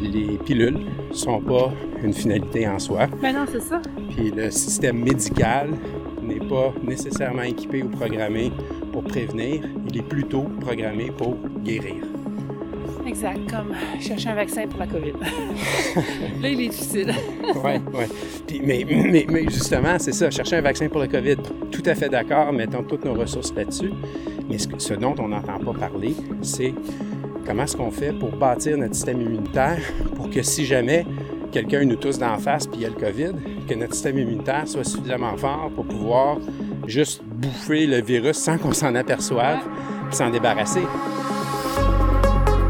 [0.00, 0.78] Les pilules
[1.12, 1.72] sont pas
[2.02, 3.06] une finalité en soi.
[3.20, 3.80] Ben non, c'est ça.
[4.10, 5.70] Puis le système médical
[6.22, 8.52] n'est pas nécessairement équipé ou programmé
[8.92, 9.62] pour prévenir.
[9.88, 12.04] Il est plutôt programmé pour guérir.
[13.06, 15.12] Exact, comme chercher un vaccin pour la COVID.
[16.42, 17.14] Là, il est difficile.
[17.64, 18.60] Oui, oui.
[18.62, 21.36] Mais, mais, mais, justement, c'est ça, chercher un vaccin pour la COVID.
[21.70, 23.92] Tout à fait d'accord, mettons toutes nos ressources là-dessus.
[24.48, 26.74] Mais ce, ce dont on n'entend pas parler, c'est
[27.48, 29.80] comment est-ce qu'on fait pour bâtir notre système immunitaire
[30.16, 31.06] pour que si jamais
[31.50, 33.32] quelqu'un nous tousse d'en face puis il y a le COVID,
[33.66, 36.36] que notre système immunitaire soit suffisamment fort pour pouvoir
[36.86, 39.60] juste bouffer le virus sans qu'on s'en aperçoive
[40.10, 40.82] et s'en débarrasser?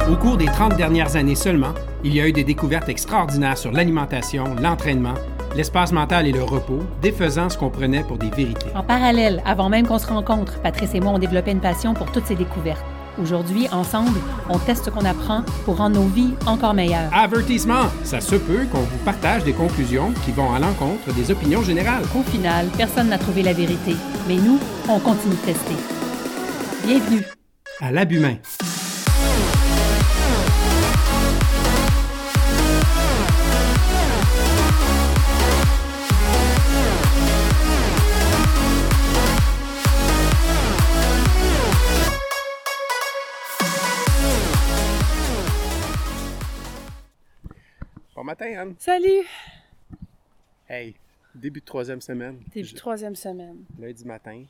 [0.08, 3.72] Au cours des 30 dernières années seulement, il y a eu des découvertes extraordinaires sur
[3.72, 5.14] l'alimentation, l'entraînement,
[5.56, 8.68] l'espace mental et le repos, défaisant ce qu'on prenait pour des vérités.
[8.76, 12.12] En parallèle, avant même qu'on se rencontre, Patrice et moi ont développé une passion pour
[12.12, 12.84] toutes ces découvertes.
[13.20, 14.18] Aujourd'hui, ensemble,
[14.48, 17.12] on teste ce qu'on apprend pour rendre nos vies encore meilleures.
[17.12, 17.86] Avertissement!
[18.04, 22.04] Ça se peut qu'on vous partage des conclusions qui vont à l'encontre des opinions générales.
[22.16, 23.96] Au final, personne n'a trouvé la vérité,
[24.28, 25.74] mais nous, on continue de tester.
[26.84, 27.24] Bienvenue
[27.80, 28.36] à l'Abumain.
[48.78, 49.24] Salut!
[50.68, 50.96] Hey,
[51.32, 52.40] début de troisième semaine.
[52.52, 53.58] Début de troisième semaine.
[53.78, 54.44] Lundi matin.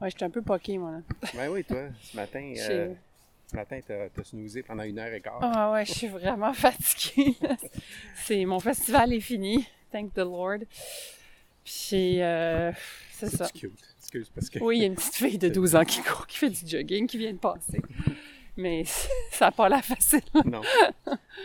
[0.00, 1.28] Ouais, j'étais un peu poqué, moi, là.
[1.34, 2.92] Ben oui, toi, ce matin, euh,
[3.46, 5.38] ce matin, t'as as snoozé pendant une heure et quart.
[5.42, 7.36] Ah ouais, je suis vraiment fatiguée.
[8.16, 10.58] c'est, mon festival est fini, thank the Lord.
[11.64, 12.72] Puis, euh,
[13.12, 13.48] c'est ça.
[13.48, 13.72] Cute.
[14.00, 14.58] Excuse, parce que...
[14.58, 16.66] Oui, il y a une petite fille de 12 ans qui court, qui fait du
[16.66, 17.80] jogging, qui vient de passer.
[18.56, 18.84] Mais
[19.30, 20.22] ça n'a pas l'air facile.
[20.44, 20.60] non.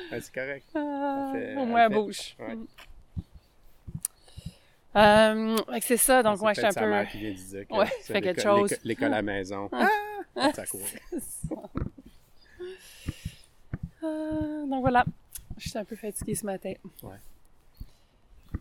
[0.10, 0.66] c'est correct.
[0.76, 2.36] Ah, au moins, bouge.
[2.40, 2.56] Ouais.
[2.56, 2.68] Mm.
[4.96, 7.10] Euh, c'est ça, donc moi, je suis un peu.
[7.12, 8.76] qui vient de dire que ouais, fait quelque chose.
[8.84, 9.70] L'école à la maison.
[10.40, 10.52] Ah!
[10.54, 10.82] ça court.
[14.04, 15.04] Euh, donc voilà,
[15.58, 16.74] je suis un peu fatiguée ce matin.
[17.02, 17.16] Ouais.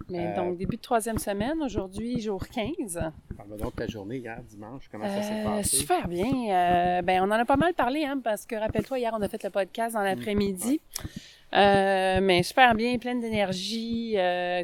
[0.08, 3.00] Mais euh, donc, début de troisième semaine, aujourd'hui, jour 15.
[3.36, 5.76] Parle-moi donc de ta journée hier, dimanche, comment ça s'est euh, passé?
[5.76, 6.26] Super bien.
[6.26, 9.28] Euh, ben, on en a pas mal parlé, hein, parce que rappelle-toi, hier, on a
[9.28, 10.80] fait le podcast dans l'après-midi.
[11.52, 14.16] mais super bien, pleine d'énergie,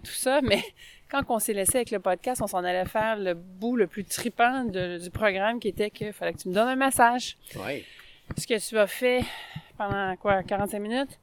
[0.02, 0.40] tout ça.
[0.42, 0.62] Mais
[1.10, 4.04] quand on s'est laissé avec le podcast, on s'en allait faire le bout le plus
[4.04, 7.36] tripant du programme qui était qu'il fallait que tu me donnes un massage.
[7.56, 7.84] Oui.
[8.36, 9.24] Ce que tu as fait
[9.76, 11.18] pendant quoi, 45 minutes?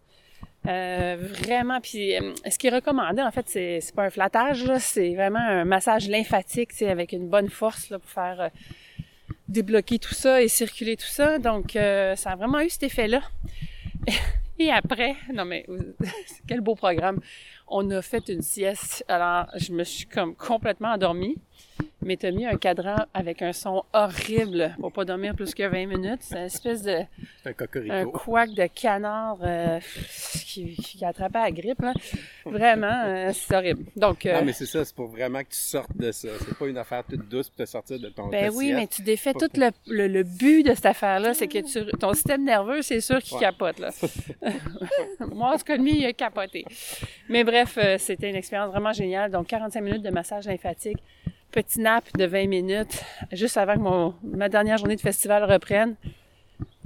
[0.68, 4.66] Euh, vraiment, puis euh, ce qui est recommandé, en fait, c'est, c'est pas un flattage,
[4.80, 8.50] c'est vraiment un massage lymphatique, avec une bonne force là, pour faire euh,
[9.48, 11.40] débloquer tout ça et circuler tout ça.
[11.40, 13.22] Donc, ça a vraiment eu cet effet-là.
[14.60, 15.66] Et après, non mais,
[16.48, 17.22] quel beau programme.
[17.68, 19.06] On a fait une sieste.
[19.08, 21.38] Alors, je me suis comme complètement endormie
[22.02, 25.86] mais t'as mis un cadran avec un son horrible pour pas dormir plus que 20
[25.86, 26.22] minutes.
[26.22, 27.02] C'est une espèce de...
[27.46, 27.94] un cocorico.
[27.94, 29.80] Un couac de canard euh,
[30.46, 31.82] qui, qui attrapait la grippe.
[31.82, 31.94] Là.
[32.46, 33.84] Vraiment, euh, c'est horrible.
[33.96, 36.30] Donc, euh, Non, mais c'est ça, c'est pour vraiment que tu sortes de ça.
[36.40, 39.02] C'est pas une affaire toute douce pour te sortir de ton Ben oui, mais tu
[39.02, 43.02] défais tout le, le, but de cette affaire-là, c'est que tu, ton système nerveux, c'est
[43.02, 43.78] sûr qu'il capote.
[43.80, 43.92] Là.
[45.32, 46.66] Moi, en tout cas, lui, il a capoté.
[47.28, 49.32] Mais bref, c'était une expérience vraiment géniale.
[49.32, 50.98] Donc, 45 minutes de massage lymphatique
[51.52, 55.96] petit nap de 20 minutes juste avant que mon, ma dernière journée de festival reprenne.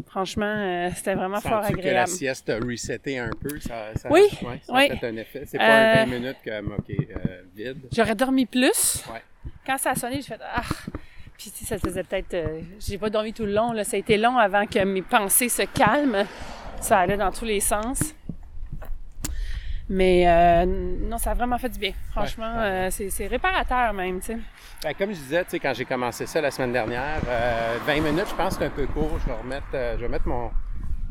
[0.07, 1.81] Franchement, euh, c'était vraiment fort agréable.
[1.81, 3.59] que la sieste a reseté un peu?
[3.59, 4.21] Ça, ça oui,
[4.61, 5.43] ça a fait un effet.
[5.47, 7.87] C'est pas un 20 euh, minutes comme, OK, euh, vide.
[7.91, 9.03] J'aurais dormi plus.
[9.11, 9.21] Ouais.
[9.65, 10.61] Quand ça a sonné, j'ai fait «Ah!»
[11.37, 12.37] Puis ça faisait peut-être...
[12.79, 13.71] j'ai pas dormi tout le long.
[13.71, 13.83] Là.
[13.83, 16.25] Ça a été long avant que mes pensées se calment.
[16.79, 18.13] Ça allait dans tous les sens.
[19.93, 21.93] Mais euh, non, ça a vraiment fait du bien.
[22.09, 24.37] Franchement, euh, c'est réparateur même, tu sais.
[24.81, 28.01] Ben, comme je disais, tu sais, quand j'ai commencé ça la semaine dernière, 20 euh,
[28.01, 29.19] minutes, je pense que c'est un peu court.
[29.19, 30.49] Je vais remettre, je vais mettre mon,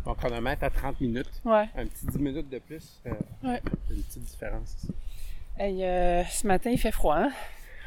[0.05, 1.31] mon, chronomètre à 30 minutes.
[1.45, 1.69] Ouais.
[1.77, 3.01] Un petit 10 minutes de plus.
[3.45, 3.63] ouais.
[3.89, 4.77] Une petite différence.
[5.57, 5.79] Hey,
[6.29, 7.31] ce matin, il fait froid, hein?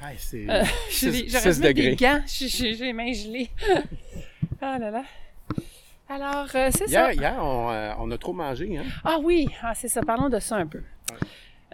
[0.01, 0.47] Ouais, c'est
[0.91, 1.97] 6, 6 degrés.
[2.25, 3.49] J'ai les mains gelées.
[4.61, 5.03] ah là là.
[6.07, 7.13] Alors, euh, c'est ça.
[7.13, 8.83] Hier, on, euh, on, a trop mangé, hein?
[9.03, 10.01] Ah oui, ah, c'est ça.
[10.01, 10.83] Parlons de ça un peu.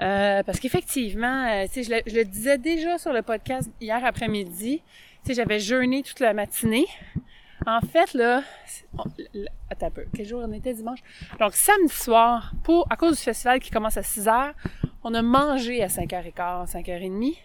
[0.01, 4.81] Euh, parce qu'effectivement, tu sais, je, le disais déjà sur le podcast hier après-midi.
[5.23, 6.87] Tu sais, j'avais jeûné toute la matinée.
[7.67, 8.41] En fait, là,
[9.69, 10.05] attends un peu.
[10.15, 10.99] Quel jour on était dimanche?
[11.39, 14.53] Donc, samedi soir, pour, à cause du festival qui commence à 6 heures,
[15.03, 17.35] on a mangé à 5h15, 5h30.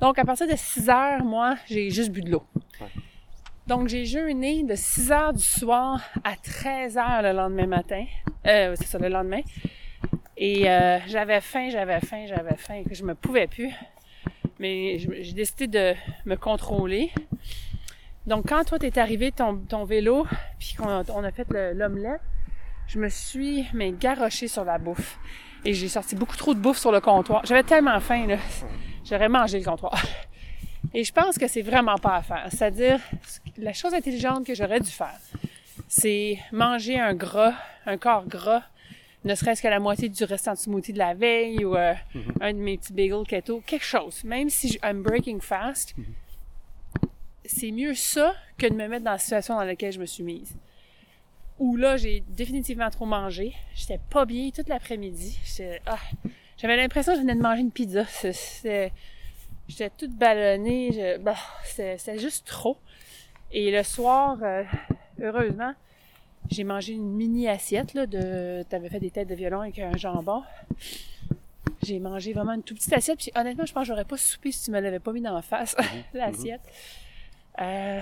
[0.00, 2.44] Donc, à partir de 6 heures, moi, j'ai juste bu de l'eau.
[2.80, 2.86] Ouais.
[3.70, 8.04] Donc, j'ai jeûné de 6 heures du soir à 13 heures le lendemain matin.
[8.44, 9.42] Euh, c'est ça, le lendemain.
[10.36, 13.70] Et euh, j'avais faim, j'avais faim, j'avais faim, que je me pouvais plus.
[14.58, 15.94] Mais j'ai décidé de
[16.26, 17.12] me contrôler.
[18.26, 20.26] Donc, quand toi, t'es arrivé ton, vélo,
[20.58, 22.22] puis qu'on a, fait le- l'omelette,
[22.88, 25.16] je me suis mais garochée sur la bouffe.
[25.64, 27.46] Et j'ai sorti beaucoup trop de bouffe sur le comptoir.
[27.46, 28.38] J'avais tellement faim, là.
[29.08, 29.94] J'aurais mangé le comptoir.
[30.94, 32.46] Et je pense que c'est vraiment pas à faire.
[32.50, 33.00] C'est-à-dire,
[33.58, 35.18] la chose intelligente que j'aurais dû faire,
[35.88, 37.54] c'est manger un gras,
[37.86, 38.62] un corps gras,
[39.24, 41.94] ne serait-ce que la moitié du restant de smoothie de la veille ou euh,
[42.40, 44.24] un de mes petits bagels keto, quelque chose.
[44.24, 45.94] Même si je- I'm breaking fast,
[47.44, 50.22] c'est mieux ça que de me mettre dans la situation dans laquelle je me suis
[50.22, 50.54] mise.
[51.58, 53.52] Où là, j'ai définitivement trop mangé.
[53.74, 55.38] J'étais pas bien toute l'après-midi.
[55.86, 55.98] Ah,
[56.56, 58.04] J'avais l'impression que je venais de manger une pizza.
[58.06, 58.92] C'était...
[59.70, 60.90] J'étais toute ballonnée.
[60.92, 61.18] Je...
[61.18, 62.76] bah, c'était juste trop.
[63.52, 64.64] Et le soir, euh,
[65.20, 65.72] heureusement,
[66.50, 68.64] j'ai mangé une mini assiette là, de.
[68.68, 70.42] T'avais fait des têtes de violon avec un jambon.
[71.82, 73.18] J'ai mangé vraiment une toute petite assiette.
[73.18, 75.34] Puis honnêtement, je pense que j'aurais pas soupé si tu me l'avais pas mis dans
[75.34, 75.76] la face,
[76.14, 76.62] l'assiette.
[77.60, 78.00] Euh,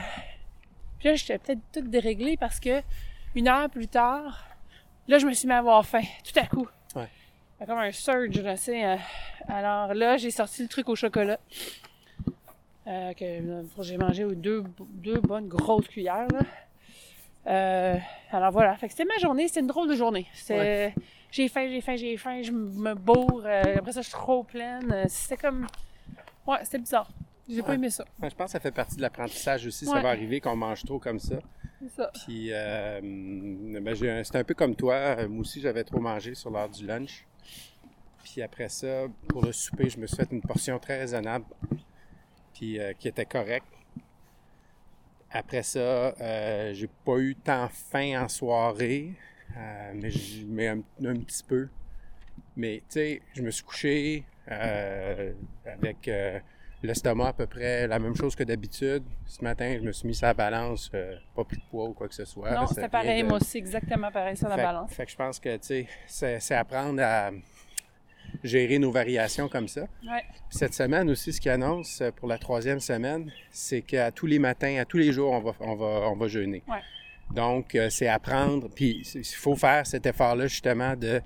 [0.99, 2.83] Puis là, j'étais peut-être toute déréglée parce que
[3.35, 4.47] une heure plus tard,
[5.07, 6.67] là, je me suis mis à avoir faim, tout à coup.
[6.97, 7.09] Ouais.
[7.67, 8.85] Comme un surge, là, tu sais.
[8.85, 8.97] euh.
[9.49, 11.39] Alors là, j'ai sorti le truc au chocolat.
[12.87, 13.25] Euh, que
[13.83, 16.43] j'ai mangé aux deux, deux bonnes grosses cuillères, là.
[17.47, 17.97] Euh,
[18.31, 20.27] alors voilà, fait que c'était ma journée, c'était une drôle de journée.
[21.31, 25.05] J'ai faim, j'ai faim, j'ai faim, je me bourre, après ça je suis trop pleine.
[25.09, 25.67] C'était comme
[26.47, 27.09] ouais, c'était bizarre.
[27.49, 28.05] J'ai pas aimé ça.
[28.23, 29.85] Ouais, je pense que ça fait partie de l'apprentissage aussi.
[29.87, 31.37] Ça va arriver qu'on mange trop comme ça.
[31.81, 32.11] C'est ça.
[32.25, 35.27] Puis, euh, ben, un- peu comme toi.
[35.29, 37.25] Moi aussi, j'avais trop mangé sur l'heure du lunch.
[38.31, 41.47] Puis après ça, pour le souper, je me suis fait une portion très raisonnable.
[42.55, 43.67] Puis euh, qui était correcte.
[45.31, 45.79] Après ça,
[46.21, 49.13] euh, j'ai pas eu tant faim en soirée.
[49.57, 49.93] euh,
[50.47, 51.69] mais un, un petit peu.
[52.57, 55.33] Mais tu sais, je me suis couché euh,
[55.65, 56.11] avec
[56.83, 59.05] l'estomac à peu près la même chose que d'habitude.
[59.27, 61.93] Ce matin, je me suis mis sur la balance, euh, pas plus de poids ou
[61.93, 62.55] quoi que ce soit.
[62.55, 64.93] non, c'était pareil, de- moi aussi, exactement pareil sur la fait, balance.
[64.93, 67.31] Fait que je pense que, tu sais, c'est apprendre à
[68.45, 69.83] gérer nos variations comme ça.
[70.07, 70.25] Ouais.
[70.51, 74.39] Cette semaine aussi, ce qui annonce euh, pour la troisième semaine, c'est qu'à tous les
[74.39, 76.63] matins, à tous les jours, on va, on va, on va jeûner.
[76.69, 76.81] Ouais.
[77.35, 81.21] Donc, euh, c'est apprendre, puis il faut faire cet effort-là justement de,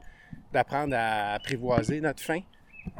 [0.52, 2.40] d'apprendre à apprivoiser notre faim.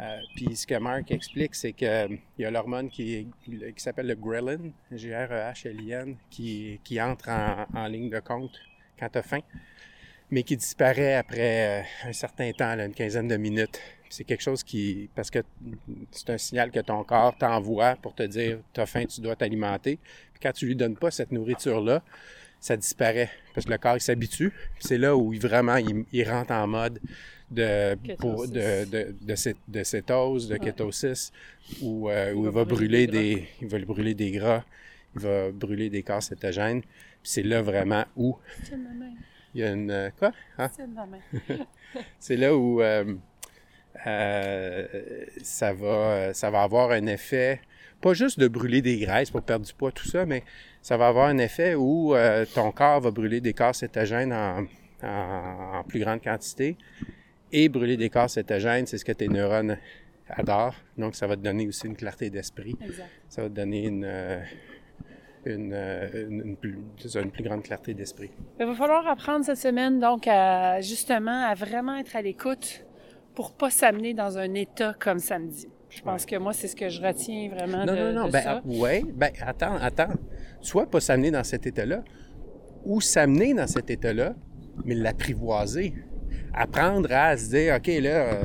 [0.00, 4.14] Euh, puis ce que Marc explique, c'est qu'il y a l'hormone qui, qui s'appelle le
[4.14, 8.56] ghrelin, G-R-E-H-L-I-N, qui, qui entre en, en ligne de compte
[8.96, 9.40] quand tu as faim,
[10.32, 13.78] mais qui disparaît après euh, un certain temps, là, une quinzaine de minutes.
[14.08, 15.08] C'est quelque chose qui...
[15.14, 15.38] parce que
[16.10, 19.98] c'est un signal que ton corps t'envoie pour te dire «t'as faim, tu dois t'alimenter».
[20.32, 22.02] Puis quand tu lui donnes pas cette nourriture-là,
[22.60, 24.52] ça disparaît, parce que le corps il s'habitue.
[24.78, 26.98] C'est là où il, vraiment il, il rentre en mode
[27.50, 29.34] de, pour, de, de, de,
[29.68, 30.60] de cétose, de Ouais.
[30.60, 31.32] kétosis,
[31.82, 34.64] où, euh, où va il va brûler brûler des des, il va brûler des gras,
[35.16, 36.80] il va brûler des corps cétogènes.
[36.82, 38.38] Puis c'est là vraiment où
[39.54, 40.68] Il y a une euh, quoi Hein?
[42.18, 43.14] C'est là où euh,
[44.06, 44.86] euh,
[45.42, 47.60] ça va ça va avoir un effet
[48.00, 50.42] pas juste de brûler des graisses pour perdre du poids tout ça, mais
[50.80, 52.14] ça va avoir un effet où
[52.54, 54.64] ton corps va brûler des corps cétogènes en,
[55.06, 56.76] en- en plus grande quantité
[57.52, 59.78] et brûler des corps cétogènes, c'est ce que tes neurones
[60.28, 60.74] adorent.
[60.98, 62.76] Donc ça va te donner aussi une clarté d'esprit.
[62.84, 63.06] Exact.
[63.28, 64.04] Ça va te donner une
[65.46, 66.78] une, euh, une, une plus,
[67.14, 68.30] une grande clarté d'esprit.
[68.60, 72.84] Il va falloir apprendre cette semaine, donc, à, justement, à vraiment être à l'écoute
[73.34, 75.68] pour pas s'amener dans un état comme samedi.
[75.90, 78.26] Je pense que moi, c'est ce que je retiens vraiment Non, de, non, non.
[78.26, 78.62] de Ben, ça.
[78.64, 79.04] ah, ouais.
[79.14, 80.12] Ben, attends, attends.
[80.60, 82.02] Soit pas s'amener dans cet état-là,
[82.84, 84.34] ou s'amener dans cet état-là,
[84.84, 85.92] mais l'apprivoiser.
[86.54, 88.42] Apprendre à se dire, OK, là, euh,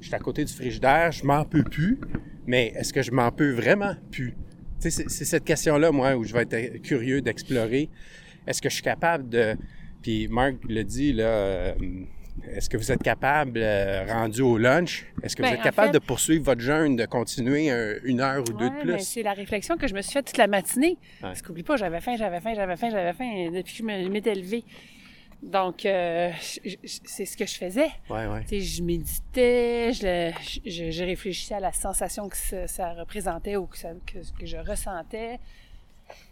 [0.00, 1.98] je suis à côté du frigidaire, je m'en peux plus,
[2.46, 4.36] mais est-ce que je m'en peux vraiment plus?
[4.78, 7.88] C'est cette question-là, moi, où je vais être curieux d'explorer.
[8.46, 9.56] Est-ce que je suis capable de...
[10.02, 11.24] Puis Marc le dit, là...
[11.24, 11.74] euh,
[12.50, 15.62] est-ce que vous êtes capable, euh, rendu au lunch, est-ce que Ben, vous êtes en
[15.62, 18.92] capable fait- de poursuivre votre jeûne, de continuer un- une heure ou deux de plus?
[18.92, 20.88] mais c'est la réflexion que je me suis faite toute la matinée.
[20.88, 20.96] Ouais.
[21.22, 24.08] Parce qu'oublie pas, j'avais faim, j'avais faim, j'avais faim, j'avais faim depuis que je me-
[24.10, 24.64] m'étais levée.
[25.44, 27.90] Donc, euh, c'est ce que je faisais.
[28.08, 28.44] Ouais, ouais.
[28.50, 30.32] Je méditais, je, le-
[30.70, 34.46] je, je réfléchissais à la sensation que ça, ça représentait ou que, ça- que, que
[34.46, 35.38] je ressentais,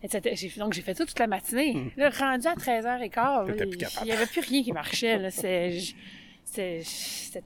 [0.03, 0.49] etc.
[0.59, 1.93] Donc, j'ai fait ça toute la matinée.
[1.97, 3.47] Là, rendu à 13h15, là, Hmm.
[3.53, 5.19] T'étais plus il n'y avait plus rien qui marchait.
[6.45, 6.83] C'était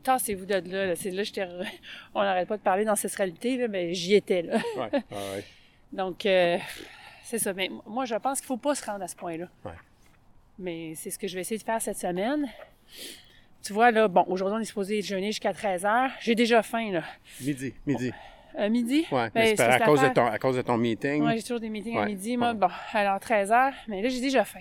[0.03, 0.61] tassez-vous de là.
[0.87, 0.95] là.
[0.95, 1.67] Re-
[2.15, 4.43] on n'arrête pas de parler d'ancestralité, là, mais j'y étais.
[4.43, 4.59] Là.
[4.77, 5.45] Ouais.
[5.93, 6.59] Donc, euh,
[7.23, 7.53] c'est ça.
[7.53, 9.49] Mais moi, je pense qu'il faut pas se rendre à ce point-là.
[10.59, 12.49] Mais c'est ce que je vais essayer de faire cette semaine.
[13.63, 16.11] Tu vois, là, bon, aujourd'hui, on est supposé jeûner jusqu'à 13 heures.
[16.21, 17.03] J'ai déjà faim, là.
[17.41, 18.13] Midi, midi.
[18.59, 19.05] Euh, midi?
[19.11, 21.23] Ben, mais c'est c'est à, cause de ton, à cause de ton meeting.
[21.23, 22.53] Ouais, j'ai toujours des meetings à midi, moi.
[22.53, 22.55] ouais.
[22.55, 23.75] Bon, alors 13 heures.
[23.89, 24.61] Mais là, j'ai déjà faim.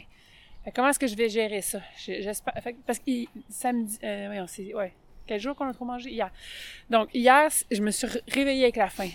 [0.66, 1.80] Fait comment est-ce que je vais gérer ça?
[1.98, 2.54] J'espère.
[2.86, 3.12] parce que
[3.50, 3.98] samedi.
[4.04, 4.74] Euh, voyons, c'est.
[4.74, 4.94] Ouais.
[5.28, 6.10] Quel jour qu'on a trop mangé?
[6.12, 6.30] Hier.
[6.90, 9.10] Donc, hier, je me suis ré- réveillée avec la faim.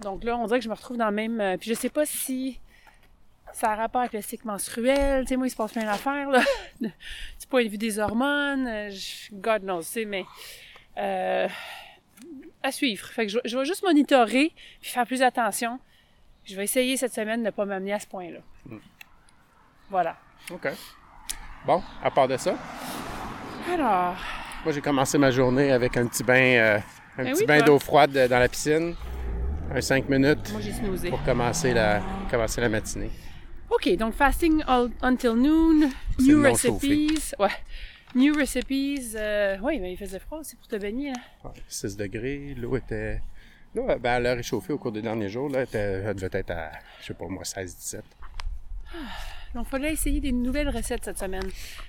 [0.00, 1.40] Donc là, on dirait que je me retrouve dans le même.
[1.40, 2.60] euh, puis je sais pas si
[3.52, 5.22] ça a rapport avec le cycle menstruel.
[5.24, 6.42] Tu sais, moi, il se passe plein d'affaires, là.
[6.80, 6.90] du
[7.48, 8.66] point de vue des hormones.
[8.66, 10.24] euh, je- God knows, tu sais, mais.
[10.98, 11.48] euh,
[12.62, 13.06] à suivre.
[13.06, 15.78] Fait que je, je vais juste monitorer puis faire plus attention.
[16.44, 18.40] Je vais essayer cette semaine de ne pas m'amener à ce point-là.
[19.90, 20.16] Voilà.
[20.50, 20.68] OK.
[21.66, 22.54] Bon, à part de ça,
[23.72, 24.16] Alors,
[24.64, 26.78] moi, j'ai commencé ma journée avec un petit bain, euh,
[27.18, 28.94] un Ben petit oui, bain d'eau froide dans la piscine.
[29.74, 32.00] Un 5 minutes moi pour commencer la,
[32.30, 33.10] commencer la matinée.
[33.70, 37.34] OK, donc fasting all- until noon, new recipes.
[37.38, 37.50] Ouais.
[38.14, 39.14] New recipes.
[39.14, 41.12] euh, oui, mais il faisait froid aussi pour te baigner.
[41.12, 41.20] Là.
[41.44, 43.20] Ouais, 6 degrés, l'eau était...
[43.74, 45.50] L'eau, euh, ben, elle a réchauffé au cours des derniers jours.
[45.50, 46.72] Là, elle, devait être à,
[47.02, 48.00] je sais pas moi, 16-17.
[49.54, 51.44] Donc, il fallait essayer des nouvelles recettes cette semaine.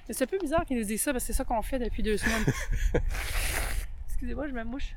[0.07, 1.79] Mais c'est un peu bizarre qu'ils nous disent ça parce que c'est ça qu'on fait
[1.79, 2.45] depuis deux semaines.
[4.09, 4.93] Excusez-moi, je me mouche.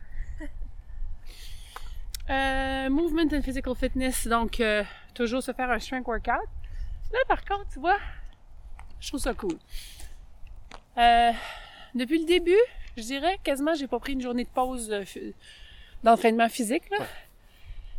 [2.31, 4.27] Euh, movement and physical fitness.
[4.27, 4.83] Donc, euh,
[5.15, 6.49] toujours se faire un strength workout.
[7.13, 7.99] Là, par contre, tu vois,
[9.01, 9.59] je trouve ça cool.
[10.99, 11.33] Euh,
[11.95, 12.59] depuis le début,
[12.97, 15.05] je dirais quasiment, j'ai pas pris une journée de pause euh,
[16.03, 16.85] d'entraînement physique.
[16.91, 17.05] Là.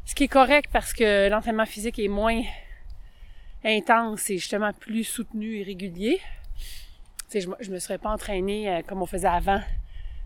[0.05, 2.41] Ce qui est correct parce que l'entraînement physique est moins
[3.63, 6.19] intense et justement plus soutenu et régulier.
[7.29, 9.61] Tu sais, je, me- je me serais pas entraînée euh, comme on faisait avant,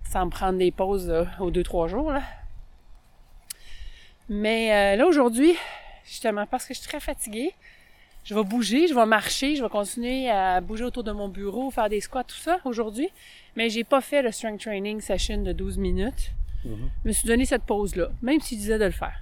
[0.10, 2.12] sans me prendre des pauses là, aux deux, trois jours.
[2.12, 2.24] Là.
[4.30, 5.56] Mais euh, là, aujourd'hui,
[6.06, 7.54] justement, parce que je suis très fatiguée,
[8.28, 11.72] je vais bouger, je vais marcher, je vais continuer à bouger autour de mon bureau,
[11.72, 13.08] faire des squats, tout ça aujourd'hui.
[13.56, 16.32] Mais j'ai pas fait le strength training session de 12 minutes.
[16.66, 19.22] Je me suis donné cette pause-là, même s'il disait de le faire.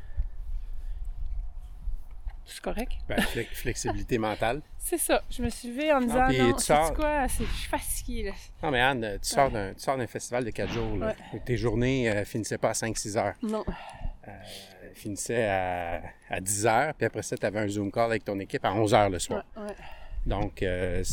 [2.47, 2.91] C'est correct?
[3.07, 4.61] Ben, fle- flexibilité mentale.
[4.79, 5.21] C'est ça.
[5.31, 7.27] Je me suis levée en me disant, non, tu sais-tu sors- quoi?
[7.27, 8.31] C'est- Je suis fatiguée, là.
[8.63, 10.95] Non, mais Anne, tu sors d'un, tu sors d'un festival de 4 jours.
[10.97, 13.33] Là, où tes journées euh, finissaient pas à 5-6 heures.
[13.41, 13.63] Non.
[14.23, 14.33] Elles
[14.95, 16.93] finissaient à, à 10 heures.
[16.93, 19.19] Puis après ça, tu avais un Zoom call avec ton équipe à 11 heures le
[19.19, 19.43] soir.
[19.55, 19.75] Ouais, ouais.
[20.25, 21.03] Donc, euh,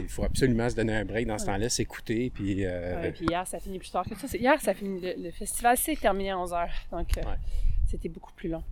[0.00, 2.30] il faut absolument se donner un break dans ce temps-là, s'écouter.
[2.32, 4.36] Puis, euh, puis hier, ça finit plus tard que ça.
[4.36, 6.68] Hier, ça finit, le, le festival s'est terminé à 11h.
[6.92, 7.22] Donc, euh,
[7.90, 8.62] c'était beaucoup plus long.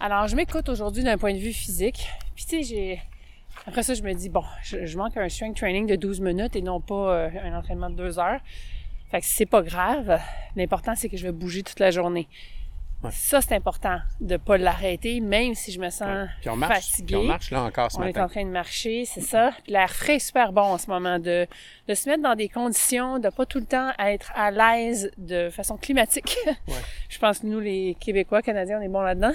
[0.00, 2.06] Alors, je m'écoute aujourd'hui d'un point de vue physique.
[2.36, 3.00] Puis, tu sais, j'ai.
[3.66, 6.54] Après ça, je me dis, bon, je, je manque un strength training de 12 minutes
[6.54, 8.40] et non pas un entraînement de 2 heures.
[9.10, 10.20] Fait que c'est pas grave.
[10.54, 12.28] L'important, c'est que je vais bouger toute la journée.
[13.02, 13.10] Ouais.
[13.12, 16.74] Ça, c'est important de pas l'arrêter, même si je me sens puis on marche.
[16.90, 17.06] fatiguée.
[17.06, 18.24] Puis on marche là encore ce On est matin.
[18.24, 19.52] en train de marcher, c'est ça.
[19.68, 21.20] L'air frais est super bon en ce moment.
[21.20, 21.46] De,
[21.86, 25.48] de se mettre dans des conditions, de pas tout le temps être à l'aise de
[25.50, 26.36] façon climatique.
[27.08, 29.32] Je pense que nous, les Québécois, Canadiens, on est bons là-dedans.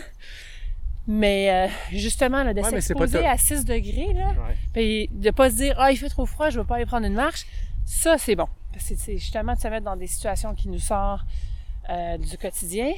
[1.08, 4.56] Mais euh, justement, là, de Ouais, s'exposer à 6 degrés, là, Ouais.
[4.74, 7.06] puis de pas se dire «Ah, il fait trop froid, je vais pas aller prendre
[7.06, 7.46] une marche»,
[7.86, 8.48] ça, c'est bon.
[8.72, 11.26] Parce que c'est justement de se mettre dans des situations qui nous sortent
[11.90, 12.94] euh, du quotidien,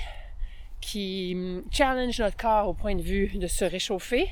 [0.85, 4.27] qui hum, challenge notre corps au point de vue de se réchauffer,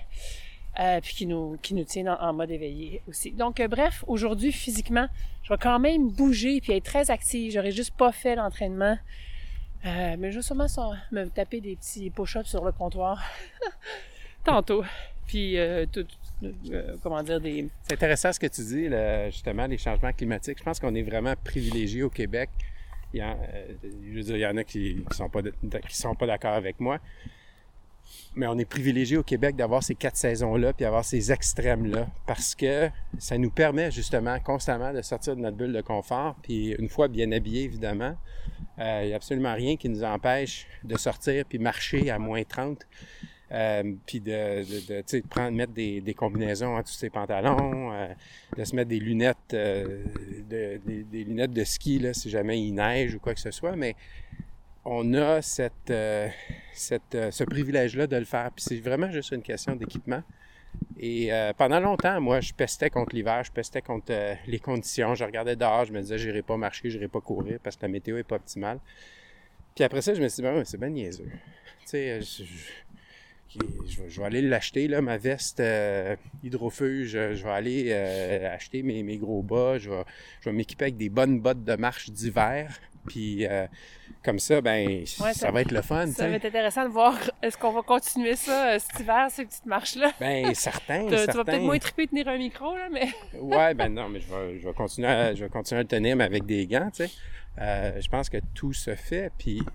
[0.80, 3.32] euh, puis qui nous, qui nous tiennent en, mode éveillé aussi.
[3.32, 5.08] Donc, euh, bref, aujourd'hui, physiquement,
[5.42, 7.52] je vais quand même bouger puis être très active.
[7.52, 8.98] J'aurais juste pas fait l'entraînement.
[9.86, 10.68] Euh, mais je vais sûrement
[11.12, 13.22] me taper des petits push-ups sur le comptoir
[14.46, 14.86] tantôt.
[15.28, 15.58] Puis,
[15.92, 16.06] tout,
[17.02, 17.68] comment dire, des...
[17.84, 18.90] C'est intéressant ce que tu dis,
[19.32, 20.60] justement, les changements climatiques.
[20.60, 22.50] Je pense qu'on est vraiment privilégié au Québec.
[23.14, 25.96] Il y en, euh, je veux dire, y en a qui ne sont pas, qui
[25.96, 27.00] sont pas d'accord avec moi.
[28.36, 32.56] Mais on est privilégié au Québec d'avoir ces quatre saisons-là puis d'avoir ces extrêmes-là parce
[32.56, 36.36] que ça nous permet justement constamment de sortir de notre bulle de confort.
[36.42, 38.16] Puis une fois bien habillé, évidemment,
[38.80, 42.44] euh, il n'y a absolument rien qui nous empêche de sortir puis marcher à moins
[42.44, 42.86] 30.
[43.52, 48.08] Euh, puis de, prendre, mettre des, combinaisons entre tous ses pantalons, euh,
[48.58, 50.04] de se mettre des lunettes, euh,
[50.50, 53.76] de- des, lunettes de ski là, si jamais il neige ou quoi que ce soit,
[53.76, 53.96] mais
[54.86, 55.94] on a cette,
[56.74, 58.52] cette, ce privilège-là de le faire.
[58.54, 60.24] Puis c'est vraiment juste une question d'équipement.
[61.00, 64.12] Et pendant longtemps, moi, je pestais contre l'hiver, je pestais contre
[64.46, 65.16] les conditions.
[65.16, 67.88] Je regardais dehors, je me disais, j'irai pas marcher, j'irai pas courir parce que la
[67.88, 68.80] météo est pas optimale.
[69.74, 71.32] Puis après ça, je me suis dit, ben c'est bien niaiseux.
[71.86, 72.20] Tu sais,
[73.88, 77.10] je vais, je vais aller l'acheter, là, ma veste euh, hydrofuge.
[77.10, 79.78] Je, je vais aller euh, acheter mes, mes gros bas.
[79.78, 80.04] Je vais,
[80.42, 83.68] je vais m'équiper avec des bonnes bottes de marche d'hiver Puis euh,
[84.24, 86.90] comme ça, ben, Ouais, ça, ça- va être le fun, Ça va être intéressant de
[86.90, 90.12] voir est-ce qu'on va continuer ça euh, cet hiver, ces petites marches-là?
[90.20, 91.44] Ben, certain, Tu tu vas certain.
[91.44, 93.10] peut-être moins triper tenir un micro, là, mais.
[93.40, 95.88] Ouais, ben non, mais je vais, je vais continuer, à, je vais continuer à le
[95.90, 97.12] tenir, mais avec des gants, tu sais.
[97.60, 99.32] Euh, je pense que tout se fait.
[99.38, 99.66] Puis, tu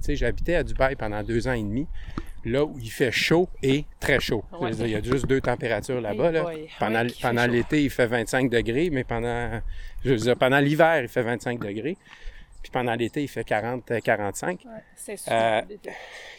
[0.00, 1.86] sais, j'ai habité à Dubaï pendant deux ans et demi,
[2.48, 4.44] là où il fait chaud et très chaud.
[4.60, 4.70] Ouais.
[4.72, 6.30] dire, Il y a juste deux températures là-bas.
[6.32, 6.46] Là.
[6.78, 7.04] Pendant,
[7.42, 9.60] Ouais, l'été, il fait 25 degrés, mais pendant,
[10.04, 11.96] je veux dire, pendant l'hiver, il fait 25 degrés.
[12.62, 14.64] Puis pendant l'été, il fait 40-45.
[14.64, 15.66] Ouais, c'est Euh, super.
[15.66, 15.90] d'été.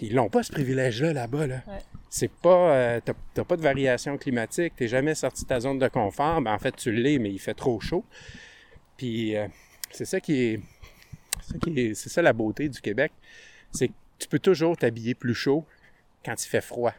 [0.01, 1.48] Ils l'ont pas ce privilège-là là-bas.
[1.48, 1.62] Là.
[1.68, 1.78] Ouais.
[2.10, 2.74] C'est pas.
[2.74, 6.42] euh, t'as, t'as pas de variation climatique, t'es jamais sorti de ta zone de confort.
[6.42, 8.04] Ben, en fait, tu l'es, mais il fait trop chaud.
[8.98, 9.48] Puis euh,
[9.92, 10.60] c'est ça qui est.
[11.42, 13.12] C'est ça, qui est- c'est ça la beauté du Québec.
[13.72, 15.66] C'est que tu peux toujours t'habiller plus chaud
[16.24, 16.94] quand il fait froid.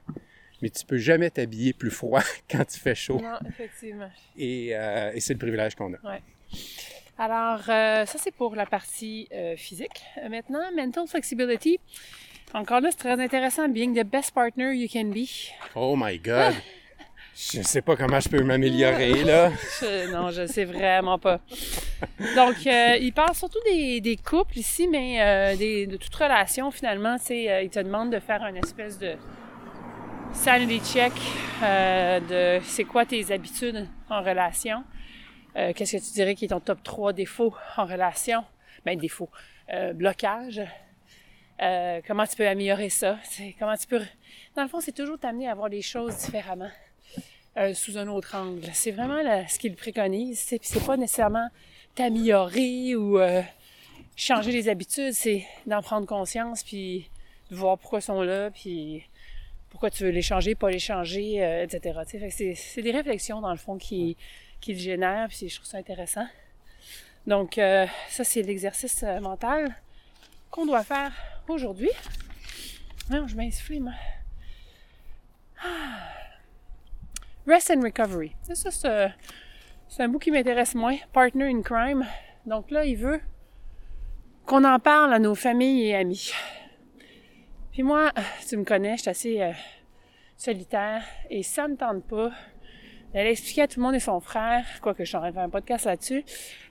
[0.62, 3.20] Mais tu peux jamais t'habiller plus froid quand il fait chaud.
[3.20, 4.10] Non, effectivement.
[4.36, 6.18] Et, euh, et c'est le privilège qu'on a.
[7.18, 10.02] Alors, euh, ça, c'est pour la partie euh, physique.
[10.28, 11.78] Maintenant, mental flexibility.
[12.54, 13.68] Encore là, c'est très intéressant.
[13.68, 15.26] Being the best partner you can be.
[15.74, 16.54] Oh my God!
[17.42, 19.50] Je sais pas comment je peux m'améliorer, là.
[19.80, 21.40] Je- non, je sais vraiment pas.
[22.36, 26.70] Donc, euh, il parle surtout des, des couples ici, mais euh, des- de toute relation,
[26.70, 27.16] finalement.
[27.30, 29.14] Euh, il te demande de faire une espèce de
[30.32, 31.12] sanity check
[31.62, 32.20] euh,
[32.60, 34.84] de c'est quoi tes habitudes en relation.
[35.56, 38.44] Euh, Qu'est-ce que tu dirais qui est ton top 3 défauts en relation?
[38.84, 39.30] Ben, défauts.
[39.72, 40.60] Euh, blocage.
[41.62, 43.18] Euh, comment tu peux améliorer ça?
[43.24, 44.00] C'est comment tu peux...
[44.56, 46.70] Dans le fond, c'est toujours t'amener à voir les choses différemment
[47.56, 48.68] euh, sous un autre angle.
[48.72, 50.38] C'est vraiment ce qu'il préconise.
[50.38, 51.48] C'est, c'est pas nécessairement
[51.96, 53.42] t'améliorer ou euh,
[54.14, 57.10] changer les habitudes, c'est d'en prendre conscience puis
[57.50, 59.02] de voir pourquoi ils sont là, puis
[59.70, 62.54] pourquoi tu veux les changer, pas les changer, euh, etc.
[62.54, 64.16] C'est, des réflexions dans le fond qui,
[64.68, 66.26] le génèrent, puis je trouve ça intéressant.
[67.26, 69.74] Donc ça c'est l'exercice mental
[70.50, 71.12] qu'on doit faire
[71.48, 71.90] aujourd'hui.
[73.10, 73.92] Non, je m'insuffle, moi.
[77.46, 78.34] Rest and Recovery.
[78.42, 78.70] Ça,
[79.88, 80.96] c'est, un bout qui m'intéresse moins.
[81.12, 82.06] Partner in Crime.
[82.46, 83.20] Donc là, il veut
[84.46, 86.32] qu'on en parle à nos familles et amis.
[87.72, 88.12] Puis moi,
[88.48, 89.52] tu me connais, je suis assez euh,
[90.36, 92.30] solitaire et ça me tente pas
[93.14, 95.50] d'aller expliquer à tout le monde et son frère, quoique je suis en faire un
[95.50, 96.24] podcast là-dessus.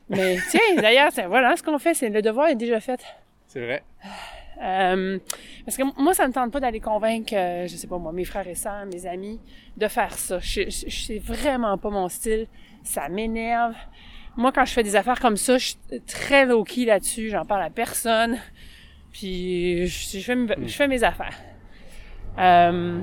[0.10, 3.02] Mais tiens, d'ailleurs, voilà, ce qu'on fait, c'est le devoir est déjà fait.
[3.48, 3.84] C'est vrai.
[4.62, 5.20] Euh,
[5.66, 8.26] parce que moi, ça me tente pas d'aller convaincre, euh, je sais pas moi, mes
[8.26, 9.40] frères et sœurs, mes amis,
[9.78, 10.40] de faire ça.
[10.40, 12.48] Je, je, je- c'est vraiment pas mon style.
[12.84, 13.76] Ça m'énerve.
[14.36, 17.30] Moi, quand je fais des affaires comme ça, je suis très low-key là-dessus.
[17.30, 18.38] J'en parle à personne.
[19.14, 21.36] Puis, je, je fais, mes- je fais mes affaires.
[22.38, 23.00] Euh,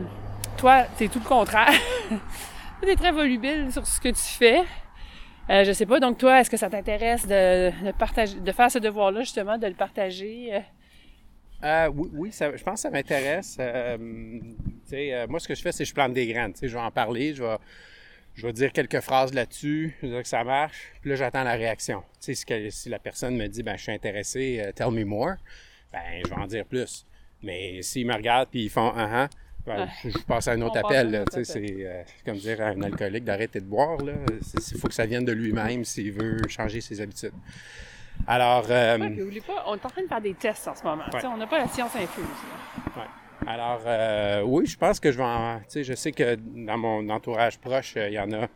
[0.56, 1.72] toi, c'est tout le contraire.
[2.82, 4.62] tu es très volubile sur ce que tu fais.
[5.50, 6.00] Euh, je sais pas.
[6.00, 9.66] Donc, toi, est-ce que ça t'intéresse de, de partager, de faire ce devoir-là, justement, de
[9.66, 10.52] le partager?
[11.66, 13.56] Euh, oui, oui, ça- je pense que ça m'intéresse.
[13.60, 13.96] Euh,
[14.92, 16.52] euh, moi, ce que je fais, c'est que je plante des graines.
[16.60, 17.56] Je vais en parler, je vais,
[18.34, 21.42] je vais dire quelques phrases là-dessus, je vais dire que ça marche, puis là, j'attends
[21.44, 22.02] la réaction.
[22.20, 22.34] Si,
[22.88, 25.34] la personne me dit, ben, je suis intéressé, tell me more,
[25.92, 27.06] ben, je vais en dire plus.
[27.42, 29.28] Mais s'ils me regardent puis ils font, ah ah,
[29.66, 31.24] ben, je, je passe à un autre On appel.
[31.42, 33.98] c'est comme dire à un alcoolique d'arrêter de boire.
[34.02, 37.32] Il faut que ça vienne de lui-même s'il veut changer ses habitudes.
[38.26, 40.74] Alors, euh, Ouais, puis oublie pas, on est en train de faire des tests en
[40.74, 41.04] ce moment.
[41.24, 42.24] On n'a pas la science infuse.
[42.96, 43.02] Ouais.
[43.46, 45.60] Alors, euh, oui, je pense que je vais en.
[45.74, 48.48] Je sais que dans mon entourage proche, euh, il y en a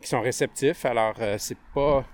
[0.00, 0.84] qui sont réceptifs.
[0.84, 2.04] Alors, euh, c'est pas.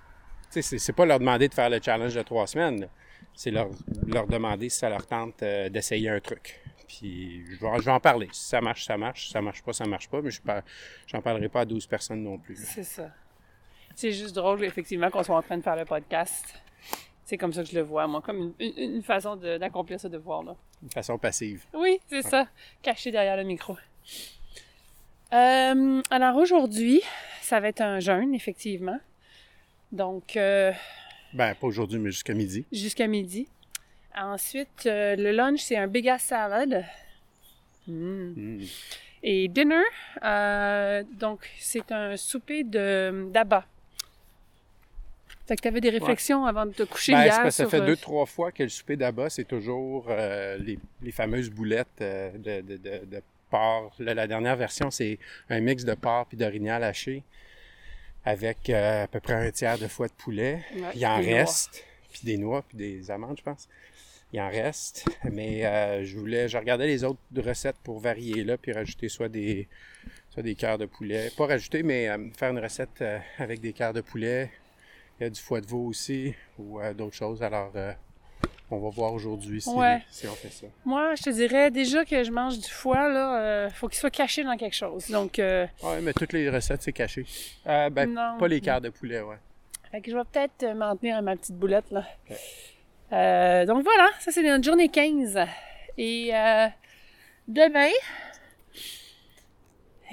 [0.50, 2.88] C'est- pas leur demander de faire le challenge de trois semaines.
[3.32, 3.68] C'est leur,
[4.06, 6.60] leur demander si ça leur tente d'essayer un truc.
[6.87, 8.28] Puis, je vais, je vais en parler.
[8.30, 9.26] Si ça marche, ça marche.
[9.26, 10.20] Si ça marche pas, ça marche pas.
[10.22, 10.62] Mais je par-
[11.08, 12.54] j'en parlerai pas à 12 personnes non plus.
[12.56, 13.10] C'est ça.
[13.94, 16.54] C'est juste drôle, effectivement, qu'on soit en train de faire le podcast.
[17.24, 19.98] C'est comme ça que je le vois, moi, comme une, une- une façon de- d'accomplir
[20.00, 20.57] ce devoir-là.
[20.83, 21.64] De façon passive.
[21.72, 22.46] Oui, c'est ça.
[22.83, 23.76] Caché derrière le micro.
[25.33, 27.00] Euh, alors aujourd'hui,
[27.40, 28.98] ça va être un jeûne, effectivement.
[29.90, 30.72] Donc, euh,
[31.33, 32.66] Ben, pas aujourd'hui, mais jusqu'à midi.
[32.70, 33.48] jusqu'à midi.
[34.16, 36.85] Ensuite, euh, le lunch, c'est un big ass salad.
[37.88, 38.33] Mm.
[38.59, 38.61] Mm.
[39.24, 39.83] Et dinner,
[41.18, 43.64] donc c'est un souper de d'abat.
[45.46, 47.62] Fait que tu avais des réflexions avant de te coucher Ben, hier parce que ça
[47.64, 51.12] sur, fait euh, deux, trois fois que le souper d'abat, c'est toujours euh, les, les
[51.12, 53.92] fameuses boulettes euh, de, de, de, de porc.
[53.98, 55.18] Là, la dernière version, c'est
[55.50, 57.22] un mix de porc puis d'orignal haché
[58.24, 60.64] avec euh, à peu près un tiers de foie de poulet.
[60.74, 63.68] Ouais, Il en reste, puis des noix, puis des amandes, je pense.
[64.33, 68.57] Il en reste, mais euh, je voulais, je regardais les autres recettes pour varier là,
[68.57, 69.68] puis rajouter soit des,
[70.30, 71.30] soit des cœurs de poulet.
[71.37, 73.04] Pas rajouter, mais euh, faire une recette
[73.38, 74.50] avec des cœurs de poulet.
[75.20, 77.42] Il y a du foie de veau aussi, ou euh, d'autres choses.
[77.42, 77.92] Alors, euh,
[78.70, 80.03] On va voir aujourd'hui si, Ouais.
[80.11, 80.66] si on fait ça.
[80.85, 84.11] Moi, je te dirais déjà que je mange du foie, là, euh, faut qu'il soit
[84.11, 85.09] caché dans quelque chose.
[85.11, 85.68] Donc, Ouais,
[86.03, 87.24] mais toutes les recettes, c'est caché.
[87.64, 88.37] Ben, Non.
[88.38, 89.37] pas les quarts de poulet, ouais.
[89.92, 92.05] fait que je vais peut-être m'en tenir à ma petite boulette, là.
[93.66, 95.38] Donc voilà, ça c'est notre journée 15.
[95.98, 96.31] Et
[97.46, 97.90] demain,